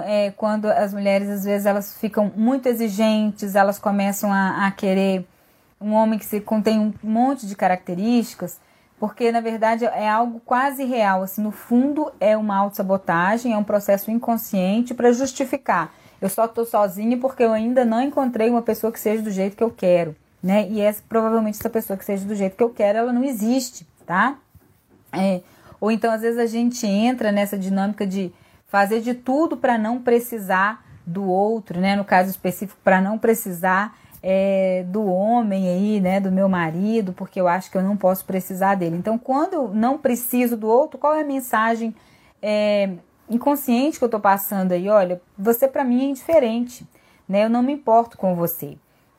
é, 0.05 0.33
quando 0.33 0.67
as 0.67 0.93
mulheres 0.93 1.29
às 1.29 1.45
vezes 1.45 1.67
elas 1.67 1.97
ficam 1.99 2.33
muito 2.37 2.67
exigentes, 2.67 3.55
elas 3.55 3.79
começam 3.79 4.33
a, 4.33 4.67
a 4.67 4.71
querer 4.73 5.25
um 5.81 5.93
homem 5.93 6.19
que 6.19 6.25
se 6.25 6.41
contém 6.41 6.81
um 6.81 6.93
monte 7.03 7.47
de 7.47 7.55
características, 7.55 8.59
porque 8.99 9.31
na 9.31 9.41
verdade 9.41 9.85
é 9.85 10.09
algo 10.09 10.41
quase 10.41 10.85
real, 10.85 11.23
assim, 11.23 11.43
no 11.43 11.53
fundo 11.53 12.11
é 12.19 12.37
uma 12.37 12.57
autossabotagem, 12.57 13.53
é 13.53 13.57
um 13.57 13.63
processo 13.63 14.11
inconsciente 14.11 14.95
para 14.95 15.13
justificar 15.13 15.93
eu 16.21 16.29
só 16.29 16.47
estou 16.47 16.65
sozinha 16.65 17.19
porque 17.19 17.43
eu 17.43 17.53
ainda 17.53 17.85
não 17.85 18.01
encontrei 18.01 18.51
uma 18.51 18.63
pessoa 18.63 18.93
que 18.93 19.01
seja 19.01 19.23
do 19.23 19.31
jeito 19.31 19.57
que 19.57 19.63
eu 19.63 19.71
quero, 19.71 20.17
né? 20.43 20.69
E 20.69 20.81
essa, 20.81 21.03
provavelmente 21.09 21.59
essa 21.59 21.71
pessoa 21.71 21.97
que 21.97 22.05
seja 22.05 22.25
do 22.25 22.35
jeito 22.35 22.57
que 22.57 22.63
eu 22.63 22.71
quero, 22.71 22.99
ela 22.99 23.13
não 23.13 23.25
existe, 23.25 23.87
tá? 24.07 24.39
É, 25.13 25.41
ou 25.81 25.91
então, 25.91 26.13
às 26.13 26.23
vezes, 26.23 26.39
a 26.39 26.47
gente 26.47 26.87
entra 26.87 27.31
nessa 27.31 27.59
dinâmica 27.59 28.07
de 28.07 28.33
fazer 28.67 29.01
de 29.01 29.15
tudo 29.15 29.57
para 29.57 29.79
não 29.79 30.01
precisar 30.01 30.85
do 31.07 31.25
outro, 31.25 31.81
né? 31.81 31.95
No 31.95 32.05
caso 32.05 32.31
específico, 32.31 32.79
para 32.83 33.01
não 33.01 33.19
precisar 33.19 33.97
é, 34.23 34.85
do 34.89 35.05
homem 35.07 35.69
aí, 35.69 36.01
né? 36.01 36.19
Do 36.19 36.33
meu 36.33 36.49
marido, 36.49 37.13
porque 37.13 37.41
eu 37.41 37.47
acho 37.47 37.71
que 37.71 37.77
eu 37.77 37.83
não 37.83 37.97
posso 37.97 38.25
precisar 38.25 38.75
dele. 38.75 38.97
Então, 38.97 39.19
quando 39.19 39.55
eu 39.55 39.69
não 39.69 39.99
preciso 39.99 40.57
do 40.57 40.67
outro, 40.67 40.99
qual 40.99 41.15
é 41.15 41.21
a 41.21 41.27
mensagem 41.27 41.95
é, 42.43 42.91
inconsciente 43.29 43.99
que 43.99 44.05
eu 44.05 44.09
tô 44.09 44.21
passando 44.21 44.73
aí, 44.73 44.89
olha, 44.89 45.21
você 45.37 45.67
para 45.67 45.85
mim 45.85 46.03
é 46.03 46.05
indiferente, 46.11 46.87
né? 47.29 47.45
Eu 47.45 47.51
não 47.51 47.63
me 47.63 47.73
importo 47.73 48.17
com 48.17 48.35
você. 48.35 48.77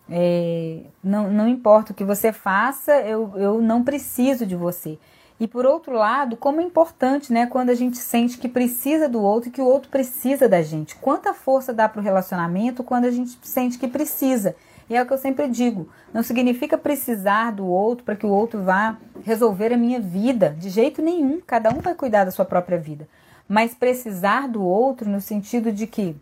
É, 0.09 0.79
não, 1.03 1.29
não 1.29 1.47
importa 1.47 1.91
o 1.91 1.95
que 1.95 2.03
você 2.03 2.31
faça, 2.31 2.93
eu, 3.01 3.33
eu 3.35 3.61
não 3.61 3.83
preciso 3.83 4.45
de 4.45 4.55
você. 4.55 4.97
E 5.39 5.47
por 5.47 5.65
outro 5.65 5.93
lado, 5.93 6.35
como 6.35 6.61
é 6.61 6.63
importante, 6.63 7.31
né, 7.31 7.45
quando 7.45 7.69
a 7.69 7.75
gente 7.75 7.97
sente 7.97 8.39
que 8.39 8.49
precisa 8.49 9.07
do 9.07 9.21
outro 9.21 9.49
e 9.49 9.51
que 9.51 9.61
o 9.61 9.65
outro 9.65 9.89
precisa 9.89 10.49
da 10.49 10.63
gente. 10.63 10.95
Quanta 10.95 11.33
força 11.33 11.71
dá 11.71 11.87
para 11.87 11.99
o 11.99 12.03
relacionamento 12.03 12.83
quando 12.83 13.05
a 13.05 13.11
gente 13.11 13.37
sente 13.43 13.77
que 13.77 13.87
precisa. 13.87 14.55
E 14.89 14.95
é 14.95 15.03
o 15.03 15.05
que 15.05 15.13
eu 15.13 15.17
sempre 15.17 15.47
digo: 15.47 15.89
não 16.11 16.23
significa 16.23 16.77
precisar 16.77 17.51
do 17.51 17.67
outro 17.67 18.03
para 18.03 18.15
que 18.15 18.25
o 18.25 18.29
outro 18.29 18.63
vá 18.63 18.97
resolver 19.23 19.73
a 19.73 19.77
minha 19.77 19.99
vida. 19.99 20.55
De 20.57 20.69
jeito 20.69 21.03
nenhum. 21.03 21.39
Cada 21.45 21.69
um 21.69 21.81
vai 21.81 21.93
cuidar 21.93 22.23
da 22.23 22.31
sua 22.31 22.45
própria 22.45 22.79
vida 22.79 23.07
mas 23.47 23.73
precisar 23.73 24.47
do 24.47 24.63
outro 24.63 25.09
no 25.09 25.21
sentido 25.21 25.71
de 25.71 25.87
que 25.87 26.15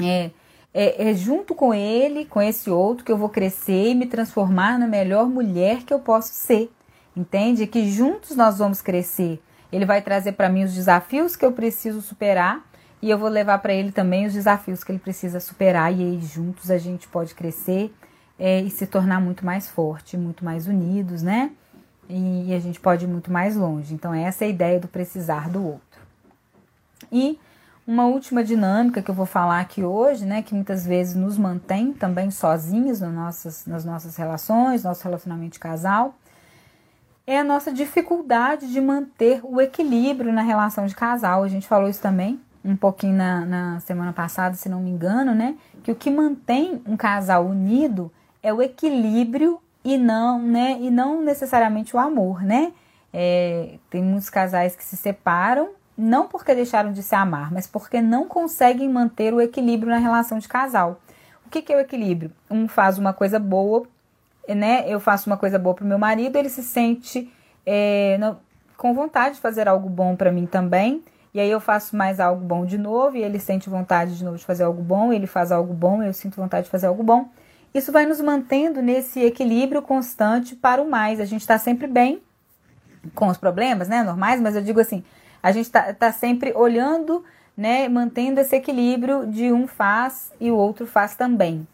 é, 0.00 0.30
é, 0.72 1.10
é, 1.10 1.14
junto 1.14 1.54
com 1.54 1.72
ele, 1.72 2.24
com 2.24 2.42
esse 2.42 2.68
outro, 2.68 3.04
que 3.04 3.12
eu 3.12 3.16
vou 3.16 3.28
crescer 3.28 3.90
e 3.90 3.94
me 3.94 4.06
transformar 4.06 4.78
na 4.78 4.86
melhor 4.86 5.28
mulher 5.28 5.84
que 5.84 5.94
eu 5.94 6.00
posso 6.00 6.32
ser. 6.32 6.70
Entende? 7.16 7.66
Que 7.66 7.88
juntos 7.88 8.36
nós 8.36 8.58
vamos 8.58 8.82
crescer. 8.82 9.40
Ele 9.72 9.86
vai 9.86 10.02
trazer 10.02 10.32
para 10.32 10.48
mim 10.48 10.64
os 10.64 10.74
desafios 10.74 11.36
que 11.36 11.44
eu 11.44 11.52
preciso 11.52 12.02
superar 12.02 12.64
e 13.00 13.08
eu 13.08 13.16
vou 13.16 13.28
levar 13.28 13.58
para 13.58 13.72
ele 13.72 13.92
também 13.92 14.26
os 14.26 14.32
desafios 14.32 14.82
que 14.82 14.90
ele 14.90 14.98
precisa 14.98 15.38
superar. 15.38 15.92
E 15.92 16.02
aí 16.02 16.20
juntos 16.20 16.70
a 16.70 16.78
gente 16.78 17.06
pode 17.06 17.34
crescer 17.34 17.94
é, 18.38 18.60
e 18.60 18.70
se 18.70 18.86
tornar 18.86 19.20
muito 19.20 19.46
mais 19.46 19.68
forte, 19.68 20.16
muito 20.16 20.44
mais 20.44 20.66
unidos, 20.66 21.22
né? 21.22 21.52
E, 22.08 22.50
e 22.50 22.54
a 22.54 22.58
gente 22.58 22.80
pode 22.80 23.04
ir 23.04 23.08
muito 23.08 23.32
mais 23.32 23.56
longe. 23.56 23.94
Então, 23.94 24.12
essa 24.12 24.44
é 24.44 24.48
a 24.48 24.50
ideia 24.50 24.80
do 24.80 24.88
precisar 24.88 25.48
do 25.48 25.64
outro. 25.64 25.93
E 27.10 27.38
uma 27.86 28.06
última 28.06 28.42
dinâmica 28.42 29.02
que 29.02 29.10
eu 29.10 29.14
vou 29.14 29.26
falar 29.26 29.60
aqui 29.60 29.84
hoje, 29.84 30.24
né, 30.24 30.42
que 30.42 30.54
muitas 30.54 30.86
vezes 30.86 31.14
nos 31.14 31.36
mantém 31.36 31.92
também 31.92 32.30
sozinhos 32.30 33.00
nas 33.00 33.12
nossas, 33.12 33.66
nas 33.66 33.84
nossas 33.84 34.16
relações, 34.16 34.82
nosso 34.82 35.04
relacionamento 35.04 35.54
de 35.54 35.58
casal, 35.58 36.14
é 37.26 37.38
a 37.38 37.44
nossa 37.44 37.72
dificuldade 37.72 38.70
de 38.70 38.80
manter 38.80 39.40
o 39.42 39.60
equilíbrio 39.60 40.32
na 40.32 40.42
relação 40.42 40.86
de 40.86 40.94
casal. 40.94 41.42
A 41.42 41.48
gente 41.48 41.66
falou 41.66 41.88
isso 41.88 42.00
também 42.00 42.40
um 42.64 42.76
pouquinho 42.76 43.14
na, 43.14 43.44
na 43.44 43.80
semana 43.80 44.12
passada, 44.12 44.56
se 44.56 44.68
não 44.68 44.80
me 44.80 44.90
engano, 44.90 45.34
né? 45.34 45.54
Que 45.82 45.90
o 45.90 45.94
que 45.94 46.10
mantém 46.10 46.82
um 46.86 46.96
casal 46.96 47.46
unido 47.46 48.10
é 48.42 48.52
o 48.52 48.62
equilíbrio 48.62 49.60
e 49.84 49.98
não, 49.98 50.40
né? 50.40 50.78
E 50.80 50.90
não 50.90 51.22
necessariamente 51.22 51.94
o 51.94 51.98
amor, 51.98 52.42
né? 52.42 52.72
É, 53.12 53.78
tem 53.90 54.02
muitos 54.02 54.30
casais 54.30 54.74
que 54.74 54.84
se 54.84 54.96
separam 54.96 55.70
não 55.96 56.26
porque 56.26 56.54
deixaram 56.54 56.92
de 56.92 57.02
se 57.02 57.14
amar, 57.14 57.52
mas 57.52 57.66
porque 57.66 58.00
não 58.00 58.26
conseguem 58.26 58.88
manter 58.88 59.32
o 59.32 59.40
equilíbrio 59.40 59.90
na 59.90 59.98
relação 59.98 60.38
de 60.38 60.48
casal. 60.48 61.00
O 61.46 61.50
que, 61.50 61.62
que 61.62 61.72
é 61.72 61.76
o 61.76 61.80
equilíbrio? 61.80 62.32
Um 62.50 62.66
faz 62.66 62.98
uma 62.98 63.12
coisa 63.12 63.38
boa, 63.38 63.86
né? 64.48 64.84
Eu 64.88 64.98
faço 64.98 65.30
uma 65.30 65.36
coisa 65.36 65.58
boa 65.58 65.74
para 65.74 65.84
o 65.84 65.88
meu 65.88 65.98
marido, 65.98 66.36
ele 66.36 66.48
se 66.48 66.62
sente 66.62 67.32
é, 67.64 68.18
com 68.76 68.92
vontade 68.92 69.36
de 69.36 69.40
fazer 69.40 69.68
algo 69.68 69.88
bom 69.88 70.16
para 70.16 70.32
mim 70.32 70.46
também. 70.46 71.02
E 71.32 71.40
aí 71.40 71.50
eu 71.50 71.60
faço 71.60 71.96
mais 71.96 72.20
algo 72.20 72.44
bom 72.44 72.64
de 72.64 72.78
novo, 72.78 73.16
e 73.16 73.22
ele 73.22 73.40
sente 73.40 73.68
vontade 73.68 74.16
de 74.16 74.24
novo 74.24 74.36
de 74.36 74.44
fazer 74.44 74.62
algo 74.62 74.82
bom, 74.82 75.12
ele 75.12 75.26
faz 75.26 75.50
algo 75.50 75.74
bom, 75.74 76.00
eu 76.00 76.12
sinto 76.12 76.36
vontade 76.36 76.66
de 76.66 76.70
fazer 76.70 76.86
algo 76.86 77.02
bom. 77.02 77.28
Isso 77.74 77.90
vai 77.90 78.06
nos 78.06 78.20
mantendo 78.20 78.80
nesse 78.80 79.20
equilíbrio 79.20 79.82
constante 79.82 80.54
para 80.54 80.80
o 80.80 80.88
mais. 80.88 81.18
A 81.18 81.24
gente 81.24 81.40
está 81.40 81.58
sempre 81.58 81.88
bem 81.88 82.22
com 83.16 83.26
os 83.26 83.36
problemas, 83.36 83.88
né? 83.88 84.04
Normais, 84.04 84.40
mas 84.40 84.54
eu 84.54 84.62
digo 84.62 84.78
assim, 84.78 85.02
a 85.44 85.52
gente 85.52 85.66
está 85.66 85.92
tá 85.92 86.10
sempre 86.10 86.54
olhando, 86.56 87.22
né, 87.54 87.86
mantendo 87.86 88.40
esse 88.40 88.56
equilíbrio 88.56 89.26
de 89.26 89.52
um 89.52 89.66
faz 89.66 90.32
e 90.40 90.50
o 90.50 90.56
outro 90.56 90.86
faz 90.86 91.14
também. 91.14 91.68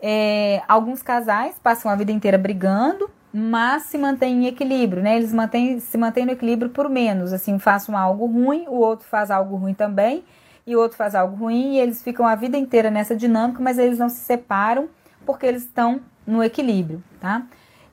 É, 0.00 0.62
alguns 0.68 1.02
casais 1.02 1.56
passam 1.60 1.90
a 1.90 1.96
vida 1.96 2.12
inteira 2.12 2.38
brigando, 2.38 3.10
mas 3.32 3.82
se 3.82 3.98
mantêm 3.98 4.44
em 4.44 4.46
equilíbrio, 4.46 5.02
né? 5.02 5.16
Eles 5.16 5.34
mantêm, 5.34 5.80
se 5.80 5.98
mantêm 5.98 6.24
no 6.24 6.30
equilíbrio 6.30 6.70
por 6.70 6.88
menos. 6.88 7.32
Assim, 7.32 7.58
façam 7.58 7.98
algo 7.98 8.24
ruim, 8.26 8.66
o 8.68 8.76
outro 8.76 9.04
faz 9.08 9.32
algo 9.32 9.56
ruim 9.56 9.74
também, 9.74 10.22
e 10.64 10.76
o 10.76 10.80
outro 10.80 10.96
faz 10.96 11.16
algo 11.16 11.34
ruim, 11.34 11.74
e 11.74 11.80
eles 11.80 12.00
ficam 12.00 12.24
a 12.24 12.36
vida 12.36 12.56
inteira 12.56 12.88
nessa 12.88 13.16
dinâmica, 13.16 13.60
mas 13.60 13.78
eles 13.78 13.98
não 13.98 14.08
se 14.08 14.20
separam 14.20 14.88
porque 15.26 15.44
eles 15.44 15.64
estão 15.64 16.00
no 16.24 16.40
equilíbrio, 16.40 17.02
tá? 17.20 17.42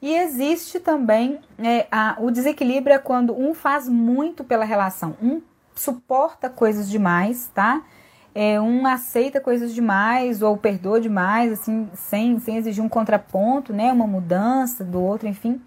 E 0.01 0.13
existe 0.13 0.79
também 0.79 1.39
é, 1.57 1.87
a, 1.91 2.17
o 2.19 2.29
desequilíbrio 2.29 2.93
é 2.93 2.99
quando 2.99 3.37
um 3.37 3.53
faz 3.53 3.87
muito 3.87 4.43
pela 4.43 4.65
relação, 4.65 5.15
um 5.21 5.41
suporta 5.73 6.49
coisas 6.49 6.89
demais, 6.89 7.49
tá? 7.53 7.83
É, 8.33 8.59
um 8.59 8.85
aceita 8.85 9.39
coisas 9.39 9.73
demais 9.73 10.41
ou 10.41 10.57
perdoa 10.57 10.99
demais, 10.99 11.53
assim, 11.53 11.89
sem, 11.93 12.37
sem 12.39 12.57
exigir 12.57 12.83
um 12.83 12.89
contraponto, 12.89 13.73
né? 13.73 13.91
Uma 13.93 14.07
mudança 14.07 14.83
do 14.83 15.01
outro, 15.01 15.27
enfim. 15.27 15.61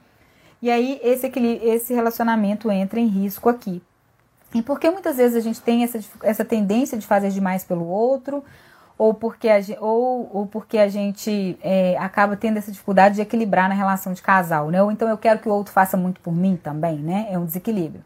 E 0.60 0.70
aí 0.70 1.00
esse, 1.02 1.30
esse 1.62 1.94
relacionamento 1.94 2.70
entra 2.70 3.00
em 3.00 3.06
risco 3.06 3.48
aqui. 3.48 3.82
E 4.54 4.62
por 4.62 4.80
que 4.80 4.90
muitas 4.90 5.16
vezes 5.16 5.36
a 5.36 5.40
gente 5.40 5.60
tem 5.60 5.84
essa, 5.84 6.00
essa 6.22 6.44
tendência 6.44 6.96
de 6.98 7.06
fazer 7.06 7.30
demais 7.30 7.64
pelo 7.64 7.86
outro, 7.86 8.42
ou 8.98 9.14
porque 9.14 9.48
a, 9.48 9.58
ou, 9.80 10.28
ou 10.32 10.46
porque 10.46 10.76
a 10.76 10.88
gente 10.88 11.56
é, 11.62 11.96
acaba 11.98 12.36
tendo 12.36 12.56
essa 12.56 12.72
dificuldade 12.72 13.14
de 13.14 13.20
equilibrar 13.22 13.68
na 13.68 13.74
relação 13.74 14.12
de 14.12 14.20
casal, 14.20 14.70
né? 14.70 14.82
Ou 14.82 14.90
então 14.90 15.08
eu 15.08 15.16
quero 15.16 15.38
que 15.38 15.48
o 15.48 15.52
outro 15.52 15.72
faça 15.72 15.96
muito 15.96 16.20
por 16.20 16.34
mim 16.34 16.58
também, 16.60 16.98
né? 16.98 17.28
É 17.30 17.38
um 17.38 17.44
desequilíbrio. 17.44 18.04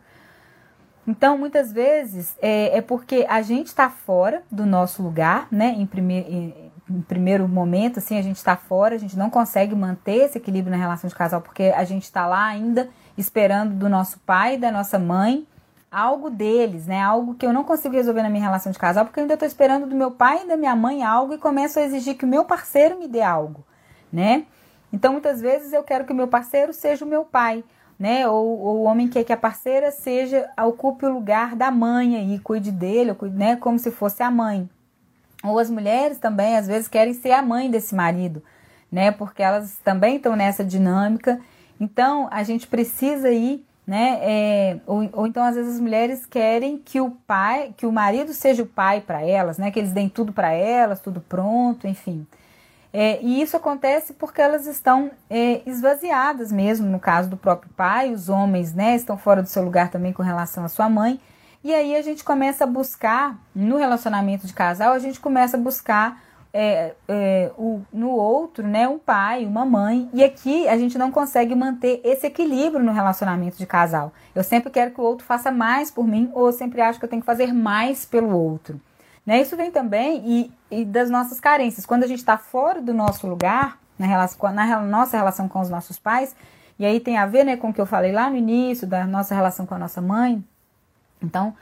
Então, 1.07 1.37
muitas 1.37 1.73
vezes 1.73 2.37
é, 2.41 2.77
é 2.77 2.81
porque 2.83 3.27
a 3.29 3.41
gente 3.43 3.69
está 3.69 3.89
fora 3.89 4.43
do 4.51 4.67
nosso 4.67 5.03
lugar, 5.03 5.49
né? 5.51 5.75
Em, 5.77 5.87
primeir, 5.87 6.31
em, 6.31 6.71
em 6.89 7.01
primeiro 7.01 7.49
momento, 7.49 7.99
assim, 7.99 8.19
a 8.19 8.23
gente 8.23 8.37
está 8.37 8.55
fora, 8.55 8.95
a 8.95 8.99
gente 8.99 9.19
não 9.19 9.31
consegue 9.31 9.75
manter 9.75 10.27
esse 10.27 10.39
equilíbrio 10.39 10.71
na 10.71 10.81
relação 10.81 11.09
de 11.09 11.17
casal 11.17 11.41
porque 11.41 11.73
a 11.75 11.85
gente 11.85 12.05
está 12.05 12.27
lá 12.27 12.45
ainda 12.45 12.89
esperando 13.17 13.75
do 13.75 13.89
nosso 13.89 14.21
pai 14.21 14.59
da 14.59 14.71
nossa 14.71 14.99
mãe 14.99 15.47
algo 15.93 16.31
deles, 16.31 16.87
né? 16.87 17.03
Algo 17.03 17.35
que 17.35 17.45
eu 17.45 17.53
não 17.53 17.63
consigo 17.63 17.95
resolver 17.95 18.23
na 18.23 18.31
minha 18.31 18.43
relação 18.43 18.73
de 18.73 18.79
casal, 18.79 19.05
porque 19.05 19.21
eu 19.21 19.25
ainda 19.25 19.35
estou 19.35 19.47
esperando 19.47 19.87
do 19.87 19.95
meu 19.95 20.11
pai 20.11 20.43
e 20.43 20.49
da 20.49 20.57
minha 20.57 20.75
mãe 20.75 21.03
algo 21.03 21.35
e 21.35 21.39
começo 21.39 21.79
a 21.79 21.83
exigir 21.83 22.17
que 22.17 22.25
o 22.25 22.29
meu 22.29 22.47
parceiro 22.47 22.99
me 22.99 23.07
dê 23.07 23.21
algo, 23.21 23.63
né? 24.11 24.47
Então, 24.91 25.13
muitas 25.13 25.41
vezes 25.41 25.73
eu 25.73 25.83
quero 25.83 26.05
que 26.07 26.13
o 26.13 26.17
meu 26.17 26.29
parceiro 26.29 26.73
seja 26.73 27.05
o 27.05 27.09
meu 27.09 27.25
pai, 27.25 27.63
né? 27.99 28.27
Ou, 28.27 28.59
ou 28.59 28.77
o 28.79 28.83
homem 28.85 29.07
quer 29.07 29.23
que 29.23 29.33
a 29.33 29.37
parceira 29.37 29.91
seja, 29.91 30.49
ocupe 30.59 31.05
o 31.05 31.13
lugar 31.13 31.55
da 31.55 31.71
mãe 31.71 32.35
e 32.35 32.39
cuide 32.39 32.73
dele, 32.73 33.15
né? 33.33 33.57
Como 33.57 33.79
se 33.79 33.91
fosse 33.91 34.23
a 34.23 34.31
mãe. 34.31 34.69
Ou 35.45 35.59
as 35.59 35.69
mulheres 35.69 36.19
também, 36.19 36.57
às 36.57 36.67
vezes, 36.67 36.89
querem 36.89 37.13
ser 37.13 37.33
a 37.33 37.43
mãe 37.43 37.71
desse 37.71 37.95
marido, 37.95 38.43
né? 38.91 39.11
Porque 39.11 39.43
elas 39.43 39.79
também 39.85 40.17
estão 40.17 40.37
nessa 40.37 40.65
dinâmica. 40.65 41.41
Então, 41.81 42.29
a 42.31 42.43
gente 42.43 42.67
precisa 42.67 43.31
ir 43.31 43.67
né? 43.87 44.19
É, 44.23 44.77
ou, 44.87 45.09
ou, 45.13 45.27
então 45.27 45.43
às 45.43 45.57
vezes 45.57 45.75
as 45.75 45.81
mulheres 45.81 46.25
querem 46.27 46.79
que 46.79 47.01
o 47.01 47.11
pai, 47.11 47.75
que 47.77 47.87
o 47.87 47.93
marido 47.93 48.33
seja 48.33 48.63
o 48.63 48.67
pai 48.67 49.01
para 49.01 49.23
elas, 49.23 49.59
né? 49.59 49.71
Que 49.71 49.79
eles 49.79 49.93
deem 49.93 50.09
tudo 50.09 50.33
para 50.33 50.53
elas, 50.53 51.01
tudo 51.01 51.21
pronto, 51.21 51.87
enfim. 51.87 52.27
É, 52.93 53.19
e 53.23 53.41
isso 53.41 53.57
acontece 53.57 54.13
porque 54.13 54.41
elas 54.41 54.67
estão 54.67 55.11
é, 55.31 55.63
esvaziadas 55.65 56.53
mesmo, 56.53 56.87
no 56.87 57.01
caso 57.01 57.29
do 57.31 57.37
próprio 57.37 57.71
pai, 57.75 58.13
os 58.13 58.29
homens, 58.29 58.75
né? 58.75 58.95
Estão 58.95 59.17
fora 59.17 59.43
do 59.43 59.49
seu 59.49 59.65
lugar 59.65 59.91
também 59.91 60.13
com 60.13 60.23
relação 60.23 60.65
à 60.65 60.69
sua 60.69 60.89
mãe. 60.89 61.19
E 61.65 61.73
aí 61.73 61.97
a 61.97 62.03
gente 62.03 62.23
começa 62.23 62.65
a 62.65 62.67
buscar, 62.67 63.39
no 63.55 63.77
relacionamento 63.77 64.47
de 64.47 64.53
casal, 64.53 64.93
a 64.93 64.99
gente 64.99 65.21
começa 65.21 65.57
a 65.57 65.61
buscar 65.61 66.21
é, 66.53 66.95
é, 67.09 67.51
o, 67.57 67.81
no 67.93 68.11
outro, 68.11 68.67
né, 68.67 68.87
um 68.87 68.99
pai, 68.99 69.47
uma 69.47 69.65
mãe. 69.65 70.09
E 70.13 70.23
aqui 70.23 70.69
a 70.69 70.77
gente 70.77 70.99
não 70.99 71.11
consegue 71.11 71.55
manter 71.55 72.01
esse 72.05 72.27
equilíbrio 72.27 72.85
no 72.85 72.93
relacionamento 72.93 73.57
de 73.57 73.67
casal. 73.67 74.13
Eu 74.35 74.45
sempre 74.45 74.71
quero 74.71 74.91
que 74.91 75.01
o 75.01 75.05
outro 75.05 75.25
faça 75.25 75.51
mais 75.51 75.91
por 75.91 76.07
mim, 76.07 76.31
ou 76.35 76.47
eu 76.47 76.53
sempre 76.53 76.81
acho 76.81 76.99
que 76.99 77.05
eu 77.05 77.09
tenho 77.09 77.23
que 77.23 77.27
fazer 77.27 77.53
mais 77.53 78.05
pelo 78.05 78.37
outro. 78.37 78.81
Né? 79.25 79.41
Isso 79.41 79.57
vem 79.57 79.71
também 79.71 80.23
e, 80.27 80.53
e 80.71 80.85
das 80.85 81.09
nossas 81.09 81.41
carências. 81.41 81.87
Quando 81.87 82.05
a 82.05 82.07
gente 82.07 82.19
está 82.19 82.37
fora 82.37 82.83
do 82.83 82.93
nosso 82.93 83.27
lugar, 83.27 83.79
na, 83.99 84.07
relação, 84.07 84.53
na 84.53 84.81
nossa 84.81 85.17
relação 85.17 85.49
com 85.49 85.61
os 85.61 85.71
nossos 85.71 85.99
pais, 85.99 86.35
e 86.79 86.85
aí 86.85 86.99
tem 87.01 87.17
a 87.17 87.27
ver 87.27 87.45
né, 87.45 87.57
com 87.57 87.71
o 87.71 87.73
que 87.73 87.81
eu 87.81 87.87
falei 87.87 88.13
lá 88.13 88.29
no 88.29 88.37
início, 88.37 88.87
da 88.87 89.07
nossa 89.07 89.35
relação 89.35 89.65
com 89.65 89.75
a 89.75 89.79
nossa 89.79 90.01
mãe. 90.01 90.43
Então, 91.23 91.55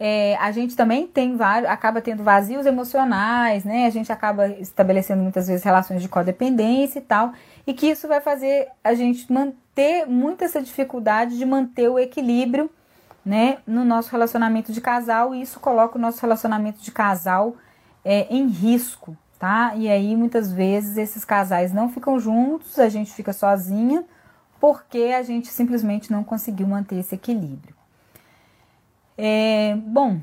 é, 0.00 0.36
a 0.36 0.52
gente 0.52 0.76
também 0.76 1.06
tem 1.08 1.36
vários, 1.36 1.68
acaba 1.68 2.00
tendo 2.00 2.22
vazios 2.22 2.66
emocionais, 2.66 3.64
né? 3.64 3.86
A 3.86 3.90
gente 3.90 4.12
acaba 4.12 4.46
estabelecendo 4.46 5.22
muitas 5.22 5.48
vezes 5.48 5.64
relações 5.64 6.00
de 6.00 6.08
codependência 6.08 7.00
e 7.00 7.02
tal, 7.02 7.32
e 7.66 7.74
que 7.74 7.88
isso 7.88 8.06
vai 8.06 8.20
fazer 8.20 8.68
a 8.82 8.94
gente 8.94 9.30
manter 9.32 10.06
muito 10.06 10.44
essa 10.44 10.62
dificuldade 10.62 11.36
de 11.36 11.44
manter 11.44 11.88
o 11.88 11.98
equilíbrio, 11.98 12.70
né, 13.24 13.58
no 13.66 13.84
nosso 13.84 14.10
relacionamento 14.10 14.72
de 14.72 14.80
casal, 14.80 15.34
e 15.34 15.42
isso 15.42 15.60
coloca 15.60 15.98
o 15.98 16.00
nosso 16.00 16.20
relacionamento 16.22 16.80
de 16.80 16.90
casal 16.90 17.56
é, 18.02 18.26
em 18.30 18.46
risco, 18.46 19.14
tá? 19.38 19.74
E 19.76 19.88
aí 19.88 20.16
muitas 20.16 20.50
vezes 20.50 20.96
esses 20.96 21.24
casais 21.24 21.72
não 21.72 21.90
ficam 21.90 22.18
juntos, 22.18 22.78
a 22.78 22.88
gente 22.88 23.12
fica 23.12 23.32
sozinha, 23.32 24.04
porque 24.60 25.12
a 25.14 25.22
gente 25.22 25.48
simplesmente 25.48 26.10
não 26.10 26.24
conseguiu 26.24 26.66
manter 26.66 26.96
esse 26.96 27.14
equilíbrio. 27.14 27.77
É, 29.20 29.74
bom, 29.84 30.20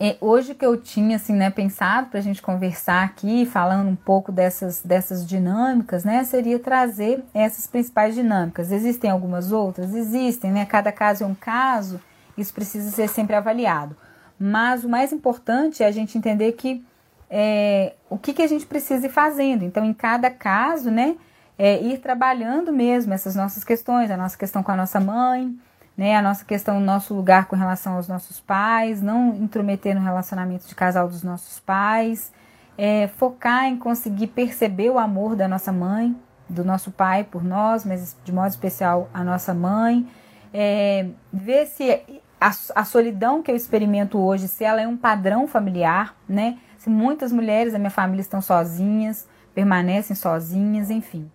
é, 0.00 0.16
hoje 0.20 0.52
que 0.52 0.66
eu 0.66 0.76
tinha 0.76 1.14
assim, 1.14 1.32
né, 1.32 1.48
pensado 1.48 2.08
para 2.08 2.18
a 2.18 2.22
gente 2.22 2.42
conversar 2.42 3.04
aqui, 3.04 3.46
falando 3.46 3.88
um 3.88 3.94
pouco 3.94 4.32
dessas, 4.32 4.82
dessas 4.82 5.24
dinâmicas, 5.24 6.02
né, 6.02 6.24
seria 6.24 6.58
trazer 6.58 7.22
essas 7.32 7.68
principais 7.68 8.16
dinâmicas. 8.16 8.72
Existem 8.72 9.10
algumas 9.10 9.52
outras? 9.52 9.94
Existem, 9.94 10.50
né? 10.50 10.66
Cada 10.66 10.90
caso 10.90 11.22
é 11.22 11.26
um 11.26 11.36
caso, 11.36 12.00
isso 12.36 12.52
precisa 12.52 12.90
ser 12.90 13.08
sempre 13.08 13.36
avaliado. 13.36 13.96
Mas 14.40 14.82
o 14.82 14.88
mais 14.88 15.12
importante 15.12 15.82
é 15.82 15.86
a 15.86 15.92
gente 15.92 16.18
entender 16.18 16.52
que 16.52 16.84
é, 17.30 17.94
o 18.10 18.18
que, 18.18 18.32
que 18.32 18.42
a 18.42 18.46
gente 18.48 18.66
precisa 18.66 19.06
ir 19.06 19.10
fazendo. 19.10 19.64
Então, 19.64 19.84
em 19.84 19.94
cada 19.94 20.30
caso, 20.30 20.90
né, 20.90 21.14
é, 21.56 21.80
ir 21.80 21.98
trabalhando 21.98 22.72
mesmo 22.72 23.14
essas 23.14 23.36
nossas 23.36 23.62
questões, 23.62 24.10
a 24.10 24.16
nossa 24.16 24.36
questão 24.36 24.62
com 24.62 24.72
a 24.72 24.76
nossa 24.76 24.98
mãe, 24.98 25.56
né, 25.96 26.16
a 26.16 26.22
nossa 26.22 26.44
questão, 26.44 26.78
o 26.78 26.80
nosso 26.80 27.14
lugar 27.14 27.46
com 27.46 27.54
relação 27.54 27.94
aos 27.94 28.08
nossos 28.08 28.40
pais, 28.40 29.00
não 29.00 29.34
intrometer 29.34 29.94
no 29.94 30.00
relacionamento 30.00 30.66
de 30.66 30.74
casal 30.74 31.08
dos 31.08 31.22
nossos 31.22 31.60
pais, 31.60 32.32
é, 32.76 33.08
focar 33.16 33.66
em 33.66 33.76
conseguir 33.76 34.28
perceber 34.28 34.90
o 34.90 34.98
amor 34.98 35.36
da 35.36 35.46
nossa 35.46 35.72
mãe, 35.72 36.16
do 36.48 36.64
nosso 36.64 36.90
pai 36.90 37.24
por 37.24 37.44
nós, 37.44 37.84
mas 37.84 38.16
de 38.24 38.32
modo 38.32 38.48
especial 38.48 39.08
a 39.14 39.22
nossa 39.22 39.54
mãe, 39.54 40.06
é, 40.52 41.06
ver 41.32 41.66
se 41.66 42.02
a, 42.40 42.50
a 42.74 42.84
solidão 42.84 43.42
que 43.42 43.50
eu 43.50 43.56
experimento 43.56 44.18
hoje, 44.18 44.48
se 44.48 44.64
ela 44.64 44.80
é 44.80 44.88
um 44.88 44.96
padrão 44.96 45.46
familiar, 45.46 46.16
né, 46.28 46.58
se 46.76 46.90
muitas 46.90 47.32
mulheres 47.32 47.72
da 47.72 47.78
minha 47.78 47.90
família 47.90 48.20
estão 48.20 48.42
sozinhas, 48.42 49.26
permanecem 49.54 50.14
sozinhas, 50.16 50.90
enfim. 50.90 51.30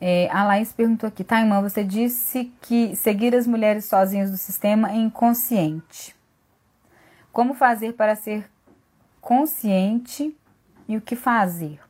É, 0.00 0.28
a 0.30 0.44
Laís 0.44 0.72
perguntou 0.72 1.08
aqui, 1.08 1.24
tá, 1.24 1.40
irmã, 1.40 1.62
você 1.62 1.82
disse 1.82 2.52
que 2.60 2.94
seguir 2.96 3.34
as 3.34 3.46
mulheres 3.46 3.86
sozinhas 3.86 4.30
do 4.30 4.36
sistema 4.36 4.90
é 4.90 4.96
inconsciente. 4.96 6.14
Como 7.32 7.54
fazer 7.54 7.94
para 7.94 8.14
ser 8.14 8.48
consciente 9.20 10.36
e 10.86 10.96
o 10.96 11.00
que 11.00 11.16
fazer? 11.16 11.80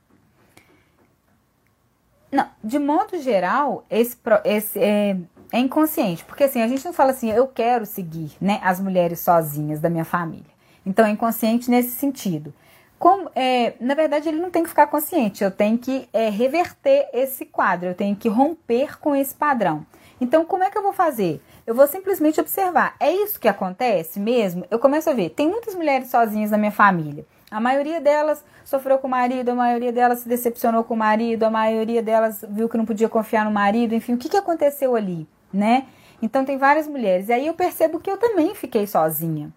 Não, 2.30 2.48
de 2.62 2.78
modo 2.78 3.20
geral, 3.20 3.84
esse, 3.88 4.16
esse 4.44 4.78
é, 4.78 5.16
é 5.52 5.58
inconsciente, 5.58 6.24
porque 6.24 6.44
assim, 6.44 6.60
a 6.60 6.66
gente 6.66 6.84
não 6.84 6.92
fala 6.92 7.12
assim, 7.12 7.30
eu 7.30 7.46
quero 7.46 7.86
seguir 7.86 8.32
né, 8.40 8.60
as 8.62 8.80
mulheres 8.80 9.20
sozinhas 9.20 9.80
da 9.80 9.88
minha 9.88 10.04
família. 10.04 10.52
Então 10.84 11.06
é 11.06 11.10
inconsciente 11.10 11.70
nesse 11.70 11.90
sentido. 11.90 12.52
Como, 12.98 13.30
é, 13.34 13.74
na 13.80 13.94
verdade, 13.94 14.28
ele 14.28 14.40
não 14.40 14.50
tem 14.50 14.62
que 14.62 14.68
ficar 14.68 14.86
consciente, 14.86 15.44
eu 15.44 15.50
tenho 15.50 15.76
que 15.76 16.08
é, 16.12 16.30
reverter 16.30 17.08
esse 17.12 17.44
quadro, 17.44 17.88
eu 17.88 17.94
tenho 17.94 18.16
que 18.16 18.28
romper 18.28 18.98
com 18.98 19.14
esse 19.14 19.34
padrão. 19.34 19.84
Então, 20.20 20.44
como 20.44 20.62
é 20.62 20.70
que 20.70 20.78
eu 20.78 20.82
vou 20.82 20.92
fazer? 20.92 21.42
Eu 21.66 21.74
vou 21.74 21.86
simplesmente 21.86 22.40
observar. 22.40 22.94
É 23.00 23.10
isso 23.12 23.40
que 23.40 23.48
acontece 23.48 24.20
mesmo? 24.20 24.64
Eu 24.70 24.78
começo 24.78 25.10
a 25.10 25.12
ver. 25.12 25.30
Tem 25.30 25.48
muitas 25.48 25.74
mulheres 25.74 26.08
sozinhas 26.08 26.50
na 26.50 26.56
minha 26.56 26.70
família. 26.70 27.26
A 27.50 27.60
maioria 27.60 28.00
delas 28.00 28.44
sofreu 28.64 28.98
com 28.98 29.06
o 29.06 29.10
marido, 29.10 29.50
a 29.50 29.54
maioria 29.54 29.92
delas 29.92 30.20
se 30.20 30.28
decepcionou 30.28 30.82
com 30.82 30.94
o 30.94 30.96
marido, 30.96 31.44
a 31.44 31.50
maioria 31.50 32.02
delas 32.02 32.44
viu 32.48 32.68
que 32.68 32.76
não 32.76 32.84
podia 32.84 33.08
confiar 33.08 33.44
no 33.44 33.50
marido, 33.50 33.94
enfim, 33.94 34.14
o 34.14 34.18
que, 34.18 34.28
que 34.28 34.36
aconteceu 34.36 34.96
ali, 34.96 35.26
né? 35.52 35.86
Então 36.20 36.44
tem 36.44 36.56
várias 36.56 36.88
mulheres. 36.88 37.28
E 37.28 37.32
aí 37.32 37.46
eu 37.46 37.54
percebo 37.54 38.00
que 38.00 38.10
eu 38.10 38.16
também 38.16 38.54
fiquei 38.54 38.86
sozinha. 38.86 39.52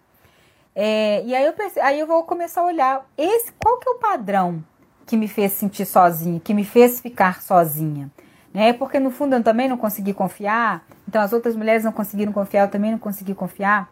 É, 0.80 1.24
e 1.26 1.34
aí 1.34 1.44
eu, 1.44 1.56
aí 1.82 2.00
eu 2.00 2.06
vou 2.06 2.24
começar 2.24 2.62
a 2.62 2.66
olhar 2.66 3.04
esse 3.18 3.52
qual 3.54 3.80
que 3.80 3.90
é 3.90 3.92
o 3.94 3.96
padrão 3.98 4.64
que 5.08 5.18
me 5.18 5.28
fez 5.28 5.54
sentir 5.54 5.88
sozinha, 5.88 6.40
que 6.40 6.54
me 6.54 6.64
fez 6.64 7.00
ficar 7.00 7.42
sozinha. 7.42 8.12
Né? 8.54 8.74
Porque 8.74 9.00
no 9.00 9.10
fundo 9.10 9.36
eu 9.36 9.44
também 9.44 9.68
não 9.68 9.76
consegui 9.76 10.14
confiar, 10.14 10.86
então 11.08 11.20
as 11.20 11.34
outras 11.34 11.56
mulheres 11.56 11.84
não 11.84 11.92
conseguiram 11.92 12.32
confiar, 12.32 12.66
eu 12.66 12.70
também 12.70 12.92
não 12.92 13.00
consegui 13.00 13.34
confiar. 13.34 13.92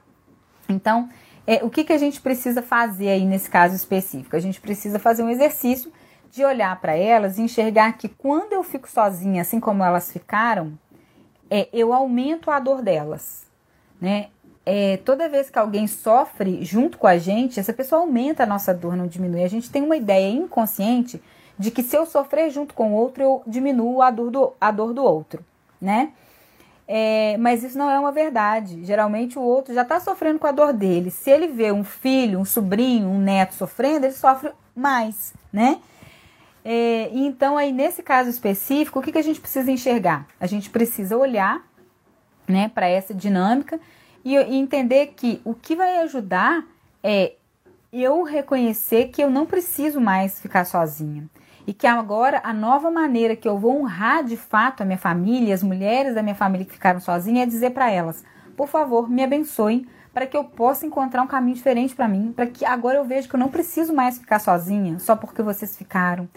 Então, 0.69 1.09
é, 1.47 1.55
o 1.63 1.71
que, 1.71 1.83
que 1.83 1.91
a 1.91 1.97
gente 1.97 2.21
precisa 2.21 2.61
fazer 2.61 3.09
aí 3.09 3.25
nesse 3.25 3.49
caso 3.49 3.75
específico? 3.75 4.35
A 4.35 4.39
gente 4.39 4.61
precisa 4.61 4.99
fazer 4.99 5.23
um 5.23 5.29
exercício 5.31 5.91
de 6.29 6.45
olhar 6.45 6.79
para 6.79 6.95
elas 6.95 7.39
e 7.39 7.41
enxergar 7.41 7.93
que 7.93 8.07
quando 8.07 8.53
eu 8.53 8.61
fico 8.61 8.87
sozinha, 8.87 9.41
assim 9.41 9.59
como 9.59 9.83
elas 9.83 10.11
ficaram, 10.11 10.77
é, 11.49 11.67
eu 11.73 11.91
aumento 11.91 12.51
a 12.51 12.59
dor 12.59 12.83
delas. 12.83 13.43
Né? 13.99 14.27
É, 14.65 14.97
toda 14.97 15.29
vez 15.29 15.49
que 15.49 15.59
alguém 15.59 15.85
sofre 15.85 16.65
junto 16.65 16.97
com 16.97 17.05
a 17.05 17.17
gente, 17.17 17.59
essa 17.59 17.71
pessoa 17.71 18.01
aumenta 18.01 18.43
a 18.43 18.47
nossa 18.47 18.73
dor, 18.73 18.95
não 18.95 19.05
diminui. 19.05 19.43
A 19.43 19.49
gente 19.49 19.69
tem 19.69 19.83
uma 19.83 19.95
ideia 19.95 20.31
inconsciente 20.31 21.21
de 21.57 21.69
que 21.69 21.83
se 21.83 21.95
eu 21.95 22.05
sofrer 22.05 22.49
junto 22.49 22.73
com 22.73 22.91
o 22.91 22.95
outro, 22.95 23.23
eu 23.23 23.43
diminuo 23.45 24.01
a 24.01 24.09
dor 24.09 24.31
do, 24.31 24.53
a 24.59 24.71
dor 24.71 24.93
do 24.93 25.03
outro, 25.03 25.45
né? 25.79 26.11
É, 26.87 27.37
mas 27.37 27.63
isso 27.63 27.77
não 27.77 27.89
é 27.89 27.99
uma 27.99 28.11
verdade. 28.11 28.83
Geralmente 28.83 29.37
o 29.37 29.41
outro 29.41 29.73
já 29.73 29.83
está 29.83 29.99
sofrendo 29.99 30.39
com 30.39 30.47
a 30.47 30.51
dor 30.51 30.73
dele. 30.73 31.11
Se 31.11 31.29
ele 31.29 31.47
vê 31.47 31.71
um 31.71 31.83
filho, 31.83 32.39
um 32.39 32.45
sobrinho, 32.45 33.07
um 33.07 33.19
neto 33.19 33.53
sofrendo, 33.53 34.05
ele 34.05 34.13
sofre 34.13 34.51
mais, 34.75 35.33
né? 35.53 35.79
É, 36.63 37.09
então, 37.13 37.57
aí 37.57 37.71
nesse 37.71 38.01
caso 38.01 38.29
específico, 38.29 38.99
o 38.99 39.01
que, 39.01 39.11
que 39.11 39.17
a 39.19 39.23
gente 39.23 39.39
precisa 39.39 39.71
enxergar? 39.71 40.25
A 40.39 40.47
gente 40.47 40.71
precisa 40.71 41.15
olhar 41.15 41.63
né, 42.47 42.69
para 42.73 42.87
essa 42.87 43.13
dinâmica 43.13 43.79
e, 44.25 44.35
entender 44.35 45.13
que 45.15 45.39
o 45.45 45.53
que 45.53 45.75
vai 45.75 45.99
ajudar 45.99 46.65
é 47.03 47.33
eu 47.93 48.23
reconhecer 48.23 49.09
que 49.09 49.23
eu 49.23 49.29
não 49.29 49.45
preciso 49.45 50.01
mais 50.01 50.41
ficar 50.41 50.65
sozinha. 50.65 51.29
E 51.67 51.73
que 51.73 51.87
agora 51.87 52.41
a 52.43 52.51
nova 52.51 52.91
maneira 52.91 53.35
que 53.35 53.47
eu 53.47 53.57
vou 53.57 53.79
honrar 53.79 54.23
de 54.23 54.35
fato 54.35 54.81
a 54.81 54.85
minha 54.85 54.97
família, 54.97 55.53
as 55.53 55.63
mulheres 55.63 56.15
da 56.15 56.21
minha 56.21 56.35
família 56.35 56.65
que 56.65 56.73
ficaram 56.73 56.99
sozinhas, 56.99 57.43
é 57.43 57.49
dizer 57.49 57.69
para 57.71 57.89
elas: 57.89 58.23
por 58.57 58.67
favor, 58.67 59.09
me 59.09 59.23
abençoem 59.23 59.87
para 60.13 60.25
que 60.25 60.35
eu 60.35 60.43
possa 60.43 60.85
encontrar 60.85 61.21
um 61.21 61.27
caminho 61.27 61.55
diferente 61.55 61.95
para 61.95 62.07
mim, 62.07 62.33
para 62.35 62.47
que 62.47 62.65
agora 62.65 62.97
eu 62.97 63.05
veja 63.05 63.27
que 63.27 63.35
eu 63.35 63.39
não 63.39 63.49
preciso 63.49 63.93
mais 63.93 64.17
ficar 64.17 64.39
sozinha 64.39 64.97
só 64.99 65.15
porque 65.15 65.41
vocês 65.41 65.77
ficaram. 65.77 66.27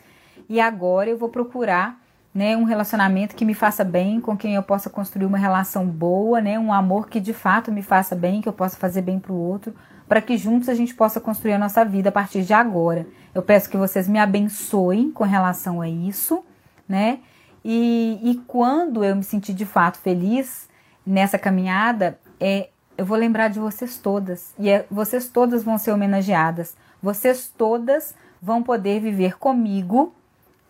E 0.49 0.61
agora 0.61 1.11
eu 1.11 1.19
vou 1.19 1.29
procurar 1.29 2.01
né, 2.39 2.57
um 2.57 2.63
relacionamento 2.63 3.35
que 3.35 3.45
me 3.45 3.53
faça 3.53 3.83
bem, 3.83 4.21
com 4.21 4.37
quem 4.37 4.55
eu 4.55 4.63
possa 4.63 4.89
construir 4.89 5.27
uma 5.27 5.37
relação 5.37 5.85
boa, 5.85 6.41
né, 6.41 6.57
um 6.57 6.73
amor 6.73 7.09
que 7.09 7.19
de 7.19 7.33
fato 7.33 7.73
me 7.73 7.83
faça 7.83 8.15
bem, 8.15 8.41
que 8.41 8.49
eu 8.49 8.53
possa 8.53 8.77
fazer 8.77 9.03
bem 9.03 9.19
para 9.19 9.33
o 9.33 9.37
outro, 9.37 9.75
para 10.07 10.23
que 10.23 10.39
juntos 10.39 10.69
a 10.69 10.75
gente 10.75 10.95
possa 10.95 11.21
construir 11.21 11.55
a 11.55 11.59
nossa 11.59 11.85
vida 11.85 12.11
a 12.11 12.13
partir 12.13 12.45
de 12.45 12.55
agora. 12.55 13.09
Eu 13.35 13.43
peço 13.43 13.69
que 13.69 13.77
vocês 13.77 14.07
me 14.07 14.21
abençoem 14.21 15.11
com 15.11 15.25
relação 15.25 15.81
a 15.81 15.89
isso, 15.89 16.45
né? 16.89 17.19
E, 17.65 18.21
e 18.23 18.37
quando 18.47 19.03
eu 19.03 19.17
me 19.17 19.25
sentir 19.25 19.53
de 19.53 19.67
fato 19.67 19.99
feliz 19.99 20.69
nessa 21.05 21.41
caminhada, 21.41 22.21
é, 22.39 22.69
eu 22.97 23.05
vou 23.05 23.19
lembrar 23.19 23.49
de 23.49 23.59
vocês 23.59 23.99
todas. 23.99 24.55
E 24.61 24.71
é, 24.71 24.87
vocês 24.89 25.29
todas 25.29 25.65
vão 25.65 25.77
ser 25.77 25.91
homenageadas. 25.91 26.77
Vocês 27.03 27.53
todas 27.59 28.15
vão 28.41 28.63
poder 28.63 29.01
viver 29.01 29.37
comigo 29.39 30.15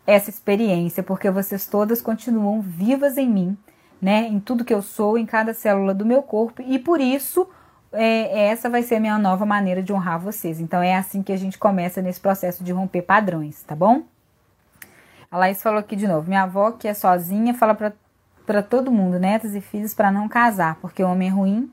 essa 0.08 0.30
experiência, 0.30 1.02
porque 1.02 1.30
vocês 1.30 1.66
todas 1.66 2.00
continuam 2.00 2.62
vivas 2.62 3.18
em 3.18 3.28
mim, 3.28 3.58
né? 4.00 4.26
Em 4.26 4.40
tudo 4.40 4.64
que 4.64 4.72
eu 4.72 4.80
sou, 4.80 5.18
em 5.18 5.26
cada 5.26 5.52
célula 5.52 5.92
do 5.92 6.06
meu 6.06 6.22
corpo, 6.22 6.62
e 6.62 6.78
por 6.78 6.98
isso 6.98 7.46
é, 7.92 8.48
essa 8.48 8.70
vai 8.70 8.82
ser 8.82 8.94
a 8.94 9.00
minha 9.00 9.18
nova 9.18 9.44
maneira 9.44 9.82
de 9.82 9.92
honrar 9.92 10.18
vocês. 10.18 10.60
Então 10.60 10.82
é 10.82 10.96
assim 10.96 11.22
que 11.22 11.30
a 11.30 11.36
gente 11.36 11.58
começa 11.58 12.00
nesse 12.00 12.18
processo 12.18 12.64
de 12.64 12.72
romper 12.72 13.02
padrões, 13.02 13.62
tá 13.64 13.76
bom? 13.76 14.04
A 15.30 15.36
Laís 15.36 15.62
falou 15.62 15.78
aqui 15.78 15.94
de 15.94 16.08
novo: 16.08 16.26
minha 16.26 16.44
avó, 16.44 16.72
que 16.72 16.88
é 16.88 16.94
sozinha, 16.94 17.52
fala 17.52 17.74
para 17.74 18.62
todo 18.62 18.90
mundo, 18.90 19.18
netos 19.18 19.54
e 19.54 19.60
filhos, 19.60 19.92
para 19.92 20.10
não 20.10 20.26
casar, 20.26 20.76
porque 20.76 21.04
o 21.04 21.10
homem 21.10 21.28
é 21.28 21.30
ruim 21.30 21.70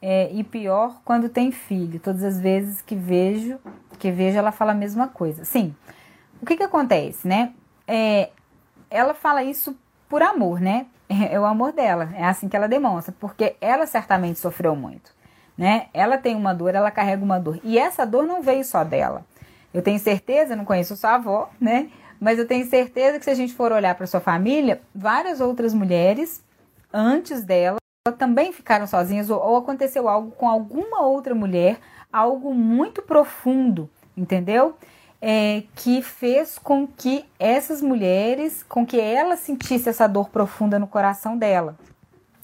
é, 0.00 0.30
e 0.32 0.44
pior 0.44 1.00
quando 1.04 1.28
tem 1.28 1.50
filho. 1.50 1.98
Todas 1.98 2.22
as 2.22 2.38
vezes 2.38 2.80
que 2.80 2.94
vejo, 2.94 3.58
que 3.98 4.12
vejo, 4.12 4.38
ela 4.38 4.52
fala 4.52 4.70
a 4.70 4.76
mesma 4.76 5.08
coisa. 5.08 5.44
Sim. 5.44 5.74
O 6.40 6.46
que 6.46 6.56
que 6.56 6.62
acontece, 6.62 7.26
né? 7.26 7.52
É, 7.86 8.30
ela 8.90 9.14
fala 9.14 9.42
isso 9.42 9.76
por 10.08 10.22
amor, 10.22 10.60
né? 10.60 10.86
É, 11.08 11.34
é 11.34 11.40
o 11.40 11.44
amor 11.44 11.72
dela, 11.72 12.10
é 12.14 12.24
assim 12.24 12.48
que 12.48 12.56
ela 12.56 12.68
demonstra, 12.68 13.14
porque 13.18 13.56
ela 13.60 13.86
certamente 13.86 14.38
sofreu 14.38 14.76
muito 14.76 15.12
né? 15.60 15.88
Ela 15.92 16.16
tem 16.16 16.34
uma 16.34 16.54
dor, 16.54 16.74
ela 16.74 16.90
carrega 16.90 17.22
uma 17.22 17.38
dor. 17.38 17.60
E 17.62 17.78
essa 17.78 18.06
dor 18.06 18.26
não 18.26 18.40
veio 18.40 18.64
só 18.64 18.82
dela. 18.82 19.26
Eu 19.74 19.82
tenho 19.82 19.98
certeza, 19.98 20.56
não 20.56 20.64
conheço 20.64 20.96
sua 20.96 21.16
avó, 21.16 21.50
né? 21.60 21.90
Mas 22.18 22.38
eu 22.38 22.46
tenho 22.48 22.66
certeza 22.66 23.18
que 23.18 23.24
se 23.26 23.30
a 23.30 23.34
gente 23.34 23.52
for 23.52 23.70
olhar 23.70 23.94
para 23.94 24.06
sua 24.06 24.20
família, 24.20 24.80
várias 24.94 25.38
outras 25.38 25.74
mulheres 25.74 26.42
antes 26.90 27.44
dela 27.44 27.76
também 28.16 28.52
ficaram 28.52 28.86
sozinhas 28.86 29.28
ou, 29.28 29.38
ou 29.38 29.58
aconteceu 29.58 30.08
algo 30.08 30.30
com 30.30 30.48
alguma 30.48 31.02
outra 31.02 31.34
mulher, 31.34 31.78
algo 32.10 32.54
muito 32.54 33.02
profundo, 33.02 33.88
entendeu? 34.16 34.74
É, 35.22 35.64
que 35.76 36.00
fez 36.00 36.58
com 36.58 36.86
que 36.86 37.26
essas 37.38 37.82
mulheres, 37.82 38.62
com 38.62 38.86
que 38.86 38.98
ela 38.98 39.36
sentisse 39.36 39.88
essa 39.88 40.06
dor 40.06 40.30
profunda 40.30 40.78
no 40.78 40.86
coração 40.86 41.36
dela. 41.36 41.76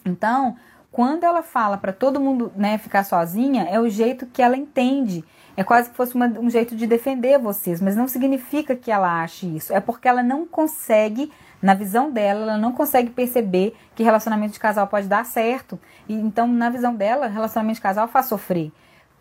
Então, 0.05 0.57
quando 0.97 1.25
ela 1.25 1.43
fala 1.43 1.77
para 1.77 1.93
todo 1.93 2.19
mundo 2.19 2.51
né, 2.57 2.79
ficar 2.79 3.05
sozinha, 3.05 3.65
é 3.65 3.79
o 3.79 3.87
jeito 3.87 4.25
que 4.25 4.41
ela 4.41 4.57
entende. 4.57 5.23
É 5.55 5.63
quase 5.63 5.91
que 5.91 5.97
fosse 5.97 6.15
uma, 6.15 6.27
um 6.27 6.49
jeito 6.49 6.75
de 6.75 6.87
defender 6.87 7.39
vocês, 7.39 7.83
mas 7.83 7.97
não 7.97 8.09
significa 8.09 8.75
que 8.75 8.91
ela 8.91 9.23
ache 9.23 9.47
isso. 9.47 9.75
É 9.75 9.81
porque 9.81 10.09
ela 10.09 10.23
não 10.23 10.47
consegue, 10.47 11.31
na 11.61 11.75
visão 11.75 12.11
dela, 12.11 12.43
ela 12.43 12.59
não 12.59 12.73
consegue 12.73 13.11
perceber 13.11 13.75
que 13.95 14.03
relacionamento 14.03 14.55
de 14.55 14.59
casal 14.59 14.87
pode 14.87 15.07
dar 15.07 15.27
certo. 15.27 15.79
E 16.09 16.15
então, 16.15 16.47
na 16.47 16.71
visão 16.71 16.95
dela, 16.95 17.27
relacionamento 17.27 17.77
de 17.77 17.83
casal 17.83 18.09
faz 18.09 18.25
sofrer. 18.25 18.73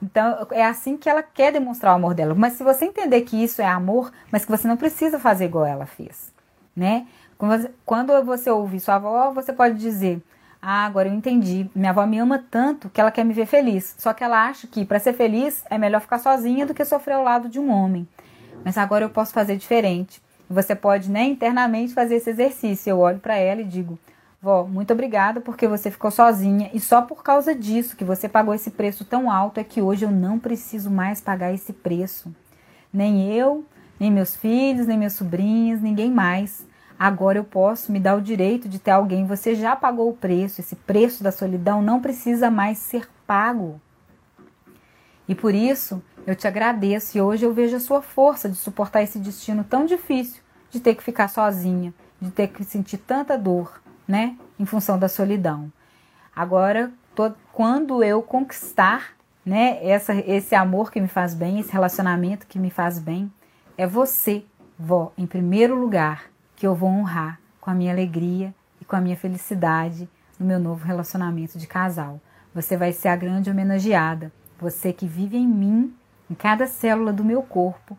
Então, 0.06 0.48
é 0.52 0.64
assim 0.64 0.96
que 0.96 1.10
ela 1.10 1.24
quer 1.24 1.52
demonstrar 1.52 1.94
o 1.94 1.96
amor 1.96 2.14
dela. 2.14 2.36
Mas 2.36 2.54
se 2.54 2.64
você 2.64 2.86
entender 2.86 3.22
que 3.22 3.44
isso 3.44 3.60
é 3.60 3.66
amor, 3.66 4.12
mas 4.32 4.46
que 4.46 4.52
você 4.52 4.68
não 4.68 4.78
precisa 4.78 5.20
fazer 5.20 5.46
igual 5.46 5.66
ela 5.66 5.88
fez, 5.88 6.32
né? 6.76 7.08
Quando 7.84 8.24
você 8.24 8.52
ouve 8.52 8.80
sua 8.80 8.96
avó, 8.96 9.32
você 9.32 9.52
pode 9.52 9.80
dizer: 9.80 10.22
ah, 10.62 10.86
agora 10.86 11.10
eu 11.10 11.14
entendi. 11.14 11.70
Minha 11.76 11.90
avó 11.90 12.06
me 12.06 12.20
ama 12.20 12.44
tanto 12.52 12.88
que 12.88 13.02
ela 13.02 13.12
quer 13.12 13.26
me 13.26 13.34
ver 13.34 13.48
feliz. 13.48 13.96
Só 13.98 14.14
que 14.14 14.24
ela 14.24 14.48
acha 14.48 14.68
que 14.68 14.86
para 14.86 15.00
ser 15.00 15.14
feliz 15.14 15.64
é 15.72 15.78
melhor 15.78 16.02
ficar 16.02 16.20
sozinha 16.20 16.66
do 16.68 16.74
que 16.74 16.86
sofrer 16.86 17.14
ao 17.14 17.24
lado 17.24 17.50
de 17.50 17.60
um 17.60 17.72
homem. 17.72 18.08
Mas 18.64 18.78
agora 18.78 19.04
eu 19.04 19.10
posso 19.10 19.34
fazer 19.34 19.58
diferente. 19.58 20.22
Você 20.48 20.76
pode, 20.76 21.10
né, 21.10 21.24
internamente 21.24 21.96
fazer 21.96 22.18
esse 22.18 22.30
exercício. 22.30 22.92
Eu 22.92 23.00
olho 23.00 23.20
para 23.20 23.36
ela 23.36 23.62
e 23.62 23.66
digo: 23.66 23.98
"Vó, 24.46 24.64
muito 24.64 24.94
obrigada 24.94 25.42
porque 25.42 25.68
você 25.68 25.90
ficou 25.90 26.12
sozinha 26.12 26.70
e 26.72 26.80
só 26.80 27.02
por 27.02 27.24
causa 27.24 27.56
disso 27.56 27.96
que 27.96 28.04
você 28.04 28.30
pagou 28.30 28.54
esse 28.54 28.70
preço 28.70 29.04
tão 29.04 29.32
alto 29.32 29.60
é 29.60 29.64
que 29.64 29.82
hoje 29.82 30.06
eu 30.06 30.12
não 30.12 30.38
preciso 30.38 30.92
mais 30.92 31.20
pagar 31.20 31.52
esse 31.52 31.74
preço. 31.74 32.32
Nem 32.94 33.28
eu, 33.34 33.66
nem 34.00 34.12
meus 34.12 34.36
filhos, 34.36 34.86
nem 34.86 35.00
meus 35.00 35.14
sobrinhos, 35.14 35.82
ninguém 35.82 36.12
mais. 36.12 36.64
Agora 37.00 37.40
eu 37.40 37.44
posso 37.44 37.92
me 37.92 38.00
dar 38.00 38.16
o 38.16 38.22
direito 38.22 38.70
de 38.70 38.78
ter 38.78 38.92
alguém. 38.92 39.26
Você 39.26 39.56
já 39.56 39.76
pagou 39.76 40.12
o 40.12 40.16
preço, 40.16 40.62
esse 40.62 40.76
preço 40.76 41.24
da 41.24 41.32
solidão 41.32 41.82
não 41.82 42.00
precisa 42.00 42.52
mais 42.52 42.78
ser 42.78 43.10
pago. 43.26 43.82
E 45.28 45.34
por 45.34 45.56
isso 45.56 46.04
eu 46.28 46.36
te 46.36 46.48
agradeço 46.48 47.18
e 47.18 47.22
hoje 47.22 47.44
eu 47.44 47.52
vejo 47.52 47.78
a 47.78 47.80
sua 47.80 48.04
força 48.04 48.48
de 48.48 48.58
suportar 48.58 49.02
esse 49.02 49.18
destino 49.18 49.64
tão 49.64 49.88
difícil 49.88 50.44
de 50.70 50.80
ter 50.80 50.94
que 50.94 51.02
ficar 51.02 51.30
sozinha, 51.30 51.92
de 52.22 52.30
ter 52.30 52.50
que 52.50 52.64
sentir 52.64 53.00
tanta 53.00 53.36
dor, 53.36 53.82
né, 54.08 54.36
em 54.60 54.66
função 54.66 54.98
da 54.98 55.08
solidão. 55.08 55.72
Agora, 56.36 56.92
quando 57.54 58.04
eu 58.04 58.22
conquistar, 58.22 59.14
né, 59.46 59.80
essa, 59.86 60.14
esse 60.14 60.56
amor 60.56 60.92
que 60.92 61.00
me 61.00 61.08
faz 61.08 61.34
bem, 61.34 61.60
esse 61.60 61.72
relacionamento 61.72 62.48
que 62.48 62.60
me 62.60 62.70
faz 62.70 63.00
bem, 63.00 63.32
é 63.78 63.88
você, 63.88 64.44
vó, 64.78 65.12
em 65.18 65.26
primeiro 65.26 65.76
lugar 65.76 66.26
que 66.56 66.66
eu 66.66 66.76
vou 66.76 66.90
honrar 66.90 67.40
com 67.60 67.70
a 67.70 67.74
minha 67.74 67.92
alegria 67.92 68.54
e 68.82 68.86
com 68.86 68.96
a 68.96 69.02
minha 69.02 69.16
felicidade 69.16 70.10
no 70.40 70.46
meu 70.46 70.60
novo 70.60 70.86
relacionamento 70.86 71.58
de 71.58 71.68
casal. 71.68 72.20
Você 72.54 72.78
vai 72.78 72.92
ser 72.92 73.10
a 73.10 73.16
grande 73.16 73.50
homenageada, 73.50 74.32
você 74.60 74.94
que 74.94 75.08
vive 75.08 75.38
em 75.38 75.48
mim, 75.48 75.94
em 76.30 76.34
cada 76.34 76.68
célula 76.68 77.12
do 77.12 77.24
meu 77.24 77.42
corpo, 77.42 77.98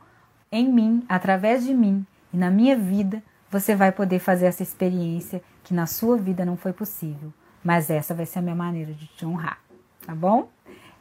em 0.50 0.70
mim, 0.70 1.04
através 1.08 1.64
de 1.64 1.74
mim 1.74 2.06
e 2.32 2.36
na 2.36 2.50
minha 2.50 2.76
vida, 2.76 3.22
você 3.50 3.74
vai 3.74 3.92
poder 3.92 4.18
fazer 4.18 4.46
essa 4.46 4.62
experiência 4.62 5.42
que 5.66 5.74
na 5.74 5.84
sua 5.84 6.16
vida 6.16 6.44
não 6.44 6.56
foi 6.56 6.72
possível. 6.72 7.32
Mas 7.62 7.90
essa 7.90 8.14
vai 8.14 8.24
ser 8.24 8.38
a 8.38 8.42
minha 8.42 8.54
maneira 8.54 8.92
de 8.92 9.08
te 9.08 9.26
honrar, 9.26 9.58
tá 10.06 10.14
bom? 10.14 10.48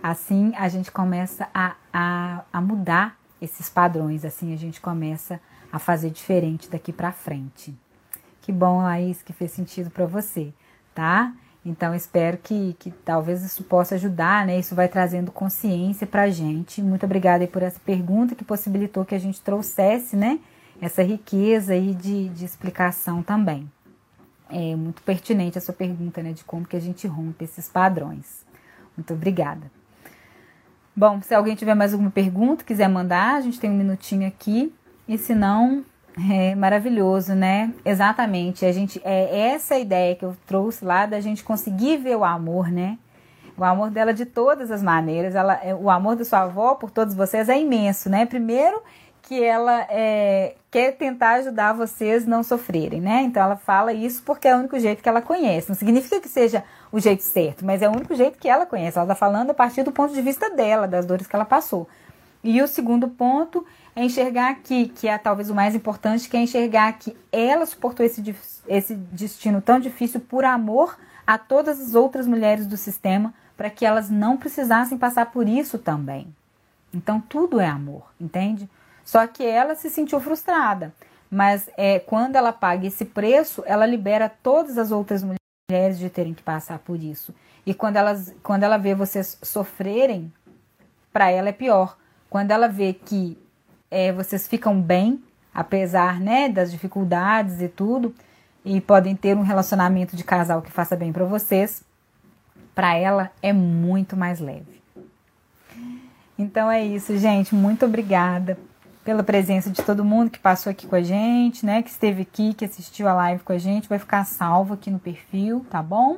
Assim 0.01 0.53
a 0.57 0.67
gente 0.67 0.91
começa 0.91 1.47
a, 1.53 1.75
a, 1.93 2.41
a 2.51 2.59
mudar 2.61 3.15
esses 3.39 3.69
padrões, 3.69 4.25
assim 4.25 4.51
a 4.53 4.57
gente 4.57 4.81
começa 4.81 5.39
a 5.71 5.77
fazer 5.77 6.09
diferente 6.09 6.67
daqui 6.67 6.91
para 6.91 7.11
frente. 7.11 7.77
Que 8.41 8.51
bom, 8.51 8.81
Laís, 8.81 9.21
que 9.21 9.33
fez 9.33 9.51
sentido 9.51 9.91
para 9.91 10.07
você, 10.07 10.51
tá? 10.95 11.31
Então, 11.63 11.93
espero 11.93 12.37
que, 12.39 12.75
que 12.79 12.89
talvez 12.89 13.43
isso 13.43 13.63
possa 13.65 13.95
ajudar, 13.95 14.47
né? 14.47 14.57
Isso 14.57 14.73
vai 14.73 14.87
trazendo 14.87 15.31
consciência 15.31 16.07
para 16.07 16.23
a 16.23 16.29
gente. 16.29 16.81
Muito 16.81 17.05
obrigada 17.05 17.45
por 17.45 17.61
essa 17.61 17.79
pergunta 17.79 18.33
que 18.33 18.43
possibilitou 18.43 19.05
que 19.05 19.13
a 19.13 19.19
gente 19.19 19.41
trouxesse, 19.41 20.15
né? 20.15 20.39
Essa 20.81 21.03
riqueza 21.03 21.73
aí 21.73 21.93
de, 21.93 22.29
de 22.29 22.45
explicação 22.45 23.21
também. 23.21 23.69
É 24.49 24.75
muito 24.75 25.01
pertinente 25.01 25.57
a 25.57 25.61
sua 25.61 25.73
pergunta, 25.73 26.21
né? 26.21 26.33
De 26.33 26.43
como 26.43 26.65
que 26.65 26.75
a 26.75 26.81
gente 26.81 27.07
rompe 27.07 27.45
esses 27.45 27.67
padrões. 27.67 28.45
Muito 28.95 29.13
obrigada. 29.13 29.71
Bom, 30.95 31.21
se 31.21 31.33
alguém 31.33 31.55
tiver 31.55 31.75
mais 31.75 31.91
alguma 31.91 32.11
pergunta, 32.11 32.63
quiser 32.63 32.87
mandar, 32.87 33.35
a 33.35 33.41
gente 33.41 33.59
tem 33.59 33.69
um 33.69 33.75
minutinho 33.75 34.27
aqui. 34.27 34.73
E 35.07 35.17
se 35.17 35.35
não, 35.35 35.83
é 36.29 36.55
maravilhoso, 36.55 37.33
né? 37.33 37.73
Exatamente. 37.83 38.65
A 38.65 38.71
gente 38.71 39.01
é 39.03 39.49
essa 39.51 39.77
ideia 39.77 40.15
que 40.15 40.23
eu 40.23 40.35
trouxe 40.47 40.85
lá 40.85 41.05
da 41.05 41.19
gente 41.19 41.43
conseguir 41.43 41.97
ver 41.97 42.15
o 42.15 42.23
amor, 42.23 42.71
né? 42.71 42.97
O 43.57 43.63
amor 43.63 43.89
dela 43.89 44.13
de 44.13 44.25
todas 44.25 44.71
as 44.71 44.81
maneiras. 44.81 45.35
Ela, 45.35 45.55
é, 45.63 45.75
o 45.75 45.89
amor 45.89 46.15
da 46.15 46.23
sua 46.23 46.43
avó 46.43 46.75
por 46.75 46.89
todos 46.89 47.13
vocês 47.13 47.49
é 47.49 47.59
imenso, 47.59 48.09
né? 48.09 48.25
Primeiro 48.25 48.81
que 49.21 49.43
ela 49.43 49.85
é, 49.89 50.55
quer 50.75 50.91
tentar 50.91 51.35
ajudar 51.35 51.71
vocês 51.71 52.25
não 52.25 52.43
sofrerem, 52.43 52.99
né? 52.99 53.21
Então 53.21 53.41
ela 53.41 53.55
fala 53.55 53.93
isso 53.93 54.21
porque 54.23 54.45
é 54.45 54.53
o 54.53 54.59
único 54.59 54.77
jeito 54.77 55.01
que 55.01 55.07
ela 55.07 55.21
conhece. 55.21 55.69
Não 55.69 55.75
significa 55.75 56.19
que 56.19 56.27
seja 56.27 56.65
o 56.91 56.99
jeito 56.99 57.23
certo, 57.23 57.63
mas 57.63 57.81
é 57.81 57.87
o 57.87 57.93
único 57.93 58.13
jeito 58.13 58.37
que 58.37 58.49
ela 58.49 58.65
conhece. 58.65 58.97
Ela 58.97 59.05
está 59.05 59.15
falando 59.15 59.51
a 59.51 59.53
partir 59.53 59.83
do 59.83 59.91
ponto 59.93 60.13
de 60.13 60.21
vista 60.21 60.49
dela, 60.49 60.85
das 60.85 61.05
dores 61.05 61.27
que 61.27 61.33
ela 61.33 61.45
passou. 61.45 61.87
E 62.43 62.61
o 62.61 62.67
segundo 62.67 63.07
ponto 63.07 63.65
é 63.95 64.03
enxergar 64.03 64.49
aqui, 64.49 64.89
que 64.89 65.07
é 65.07 65.17
talvez 65.17 65.49
o 65.49 65.55
mais 65.55 65.75
importante, 65.75 66.27
que 66.27 66.35
é 66.35 66.41
enxergar 66.41 66.91
que 66.99 67.15
ela 67.31 67.65
suportou 67.65 68.05
esse, 68.05 68.35
esse 68.67 68.95
destino 68.95 69.61
tão 69.61 69.79
difícil 69.79 70.19
por 70.19 70.43
amor 70.43 70.97
a 71.25 71.37
todas 71.37 71.79
as 71.79 71.95
outras 71.95 72.27
mulheres 72.27 72.67
do 72.67 72.75
sistema, 72.75 73.33
para 73.55 73.69
que 73.69 73.85
elas 73.85 74.09
não 74.09 74.35
precisassem 74.35 74.97
passar 74.97 75.27
por 75.27 75.47
isso 75.47 75.77
também. 75.77 76.27
Então 76.93 77.21
tudo 77.21 77.61
é 77.61 77.67
amor, 77.67 78.11
entende? 78.19 78.69
Só 79.05 79.27
que 79.27 79.45
ela 79.45 79.75
se 79.75 79.87
sentiu 79.91 80.19
frustrada, 80.19 80.91
mas 81.29 81.69
é 81.77 81.99
quando 81.99 82.35
ela 82.35 82.51
paga 82.51 82.87
esse 82.87 83.05
preço, 83.05 83.63
ela 83.67 83.85
libera 83.85 84.27
todas 84.27 84.79
as 84.79 84.91
outras 84.91 85.23
mulheres 85.23 85.99
de 85.99 86.09
terem 86.09 86.33
que 86.33 86.41
passar 86.41 86.79
por 86.79 86.99
isso. 86.99 87.33
E 87.63 87.73
quando 87.73 87.97
elas, 87.97 88.33
quando 88.41 88.63
ela 88.63 88.77
vê 88.77 88.95
vocês 88.95 89.37
sofrerem, 89.43 90.33
para 91.13 91.29
ela 91.29 91.49
é 91.49 91.53
pior. 91.53 91.97
Quando 92.29 92.49
ela 92.49 92.67
vê 92.67 92.93
que 92.93 93.37
é, 93.91 94.11
vocês 94.11 94.47
ficam 94.47 94.81
bem, 94.81 95.23
apesar 95.53 96.19
né, 96.19 96.49
das 96.49 96.71
dificuldades 96.71 97.61
e 97.61 97.69
tudo, 97.69 98.13
e 98.65 98.81
podem 98.81 99.15
ter 99.15 99.37
um 99.37 99.43
relacionamento 99.43 100.15
de 100.15 100.23
casal 100.23 100.63
que 100.63 100.71
faça 100.71 100.95
bem 100.95 101.13
para 101.13 101.25
vocês, 101.25 101.83
para 102.73 102.95
ela 102.95 103.31
é 103.41 103.53
muito 103.53 104.17
mais 104.17 104.39
leve. 104.39 104.81
Então 106.37 106.69
é 106.69 106.83
isso, 106.83 107.15
gente. 107.17 107.53
Muito 107.53 107.85
obrigada 107.85 108.57
pela 109.05 109.23
presença 109.23 109.69
de 109.69 109.83
todo 109.83 110.03
mundo 110.03 110.31
que 110.31 110.39
passou 110.39 110.71
aqui 110.71 110.87
com 110.87 110.95
a 110.95 111.01
gente, 111.03 111.63
né? 111.63 111.83
Que 111.83 111.91
esteve 111.91 112.23
aqui, 112.23 112.55
que 112.55 112.65
assistiu 112.65 113.07
a 113.07 113.13
live 113.13 113.43
com 113.43 113.53
a 113.53 113.57
gente. 113.59 113.87
Vai 113.87 113.99
ficar 113.99 114.25
salvo 114.25 114.73
aqui 114.73 114.89
no 114.89 114.97
perfil, 114.97 115.63
tá 115.69 115.81
bom? 115.81 116.17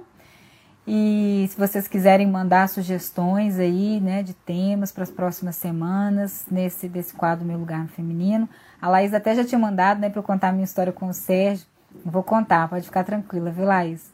E 0.87 1.45
se 1.49 1.57
vocês 1.57 1.85
quiserem 1.85 2.25
mandar 2.25 2.69
sugestões 2.69 3.59
aí, 3.59 3.99
né, 3.99 4.23
de 4.23 4.33
temas 4.33 4.89
para 4.89 5.03
as 5.03 5.11
próximas 5.11 5.57
semanas, 5.57 6.45
nesse 6.49 6.87
desse 6.87 7.13
quadro 7.13 7.45
Meu 7.45 7.57
Lugar 7.57 7.79
no 7.79 7.89
Feminino, 7.89 8.47
a 8.81 8.87
Laís 8.87 9.13
até 9.13 9.35
já 9.35 9.43
tinha 9.43 9.59
mandado, 9.59 9.99
né, 9.99 10.09
para 10.09 10.19
eu 10.19 10.23
contar 10.23 10.47
a 10.47 10.51
minha 10.53 10.63
história 10.63 10.93
com 10.93 11.09
o 11.09 11.13
Sérgio. 11.13 11.67
vou 12.05 12.23
contar, 12.23 12.69
pode 12.69 12.85
ficar 12.85 13.03
tranquila, 13.03 13.51
viu, 13.51 13.65
Laís? 13.65 14.13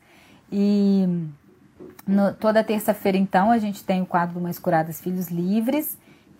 E 0.51 1.07
no, 2.07 2.33
toda 2.33 2.63
terça-feira, 2.63 3.19
então, 3.19 3.51
a 3.51 3.59
gente 3.59 3.83
tem 3.83 4.01
o 4.01 4.05
quadro 4.05 4.41
Mães 4.41 4.57
Curadas 4.57 4.99
Filhos 4.99 5.29
Livres. 5.29 5.95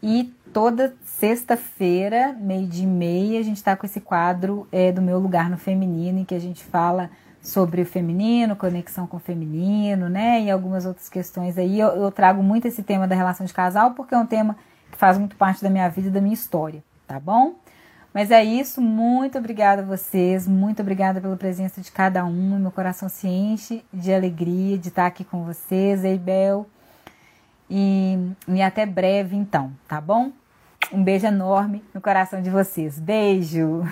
E 0.06 0.36
toda 0.52 0.94
sexta-feira, 1.06 2.36
meio 2.38 2.68
dia 2.68 2.84
e 2.84 2.88
meia, 2.88 3.40
a 3.40 3.44
gente 3.44 3.56
está 3.56 3.74
com 3.74 3.86
esse 3.86 4.02
quadro 4.02 4.68
é, 4.70 4.92
do 4.92 5.02
Meu 5.02 5.18
Lugar 5.18 5.50
no 5.50 5.58
Feminino, 5.58 6.20
em 6.20 6.26
que 6.26 6.36
a 6.36 6.40
gente 6.40 6.62
fala 6.62 7.10
sobre 7.42 7.82
o 7.82 7.86
feminino, 7.86 8.54
conexão 8.54 9.08
com 9.08 9.16
o 9.16 9.20
feminino, 9.20 10.10
né? 10.10 10.42
E 10.42 10.52
algumas 10.52 10.86
outras 10.86 11.08
questões 11.08 11.58
aí. 11.58 11.80
Eu, 11.80 11.88
eu, 11.90 12.12
trago 12.12 12.44
muito 12.44 12.68
esse 12.68 12.84
tema 12.84 13.08
da 13.08 13.16
relação 13.16 13.46
de 13.46 13.54
casal 13.54 13.92
porque 13.92 14.14
é 14.14 14.18
um 14.18 14.26
tema 14.26 14.58
que 14.92 14.98
faz 14.98 15.18
muito 15.18 15.38
parte 15.38 15.64
da 15.64 15.70
minha 15.70 15.88
vida 15.88 16.10
e 16.10 16.12
da 16.12 16.20
minha 16.20 16.34
história, 16.34 16.84
tá 17.08 17.18
bom? 17.18 17.56
Mas 18.14 18.30
é 18.30 18.44
isso, 18.44 18.82
muito 18.82 19.38
obrigada 19.38 19.82
a 19.82 19.86
vocês, 19.86 20.46
muito 20.46 20.82
obrigada 20.82 21.22
pela 21.22 21.38
presença 21.38 21.80
de 21.80 21.92
cada 21.94 22.26
um. 22.26 22.60
Meu 22.60 22.72
coração 22.72 23.08
se 23.08 23.26
enche 23.28 23.84
de 23.94 24.14
alegria 24.14 24.78
de 24.78 24.90
estar 24.90 25.06
aqui 25.06 25.24
com 25.24 25.46
vocês, 25.46 26.04
Eibel. 26.04 26.68
E, 27.70 28.18
e 28.48 28.62
até 28.62 28.86
breve, 28.86 29.36
então, 29.36 29.72
tá 29.88 30.00
bom? 30.00 30.32
Um 30.92 31.04
beijo 31.04 31.26
enorme 31.26 31.84
no 31.94 32.02
coração 32.02 32.42
de 32.42 32.50
vocês. 32.50 33.00
Beijo! 33.00 33.84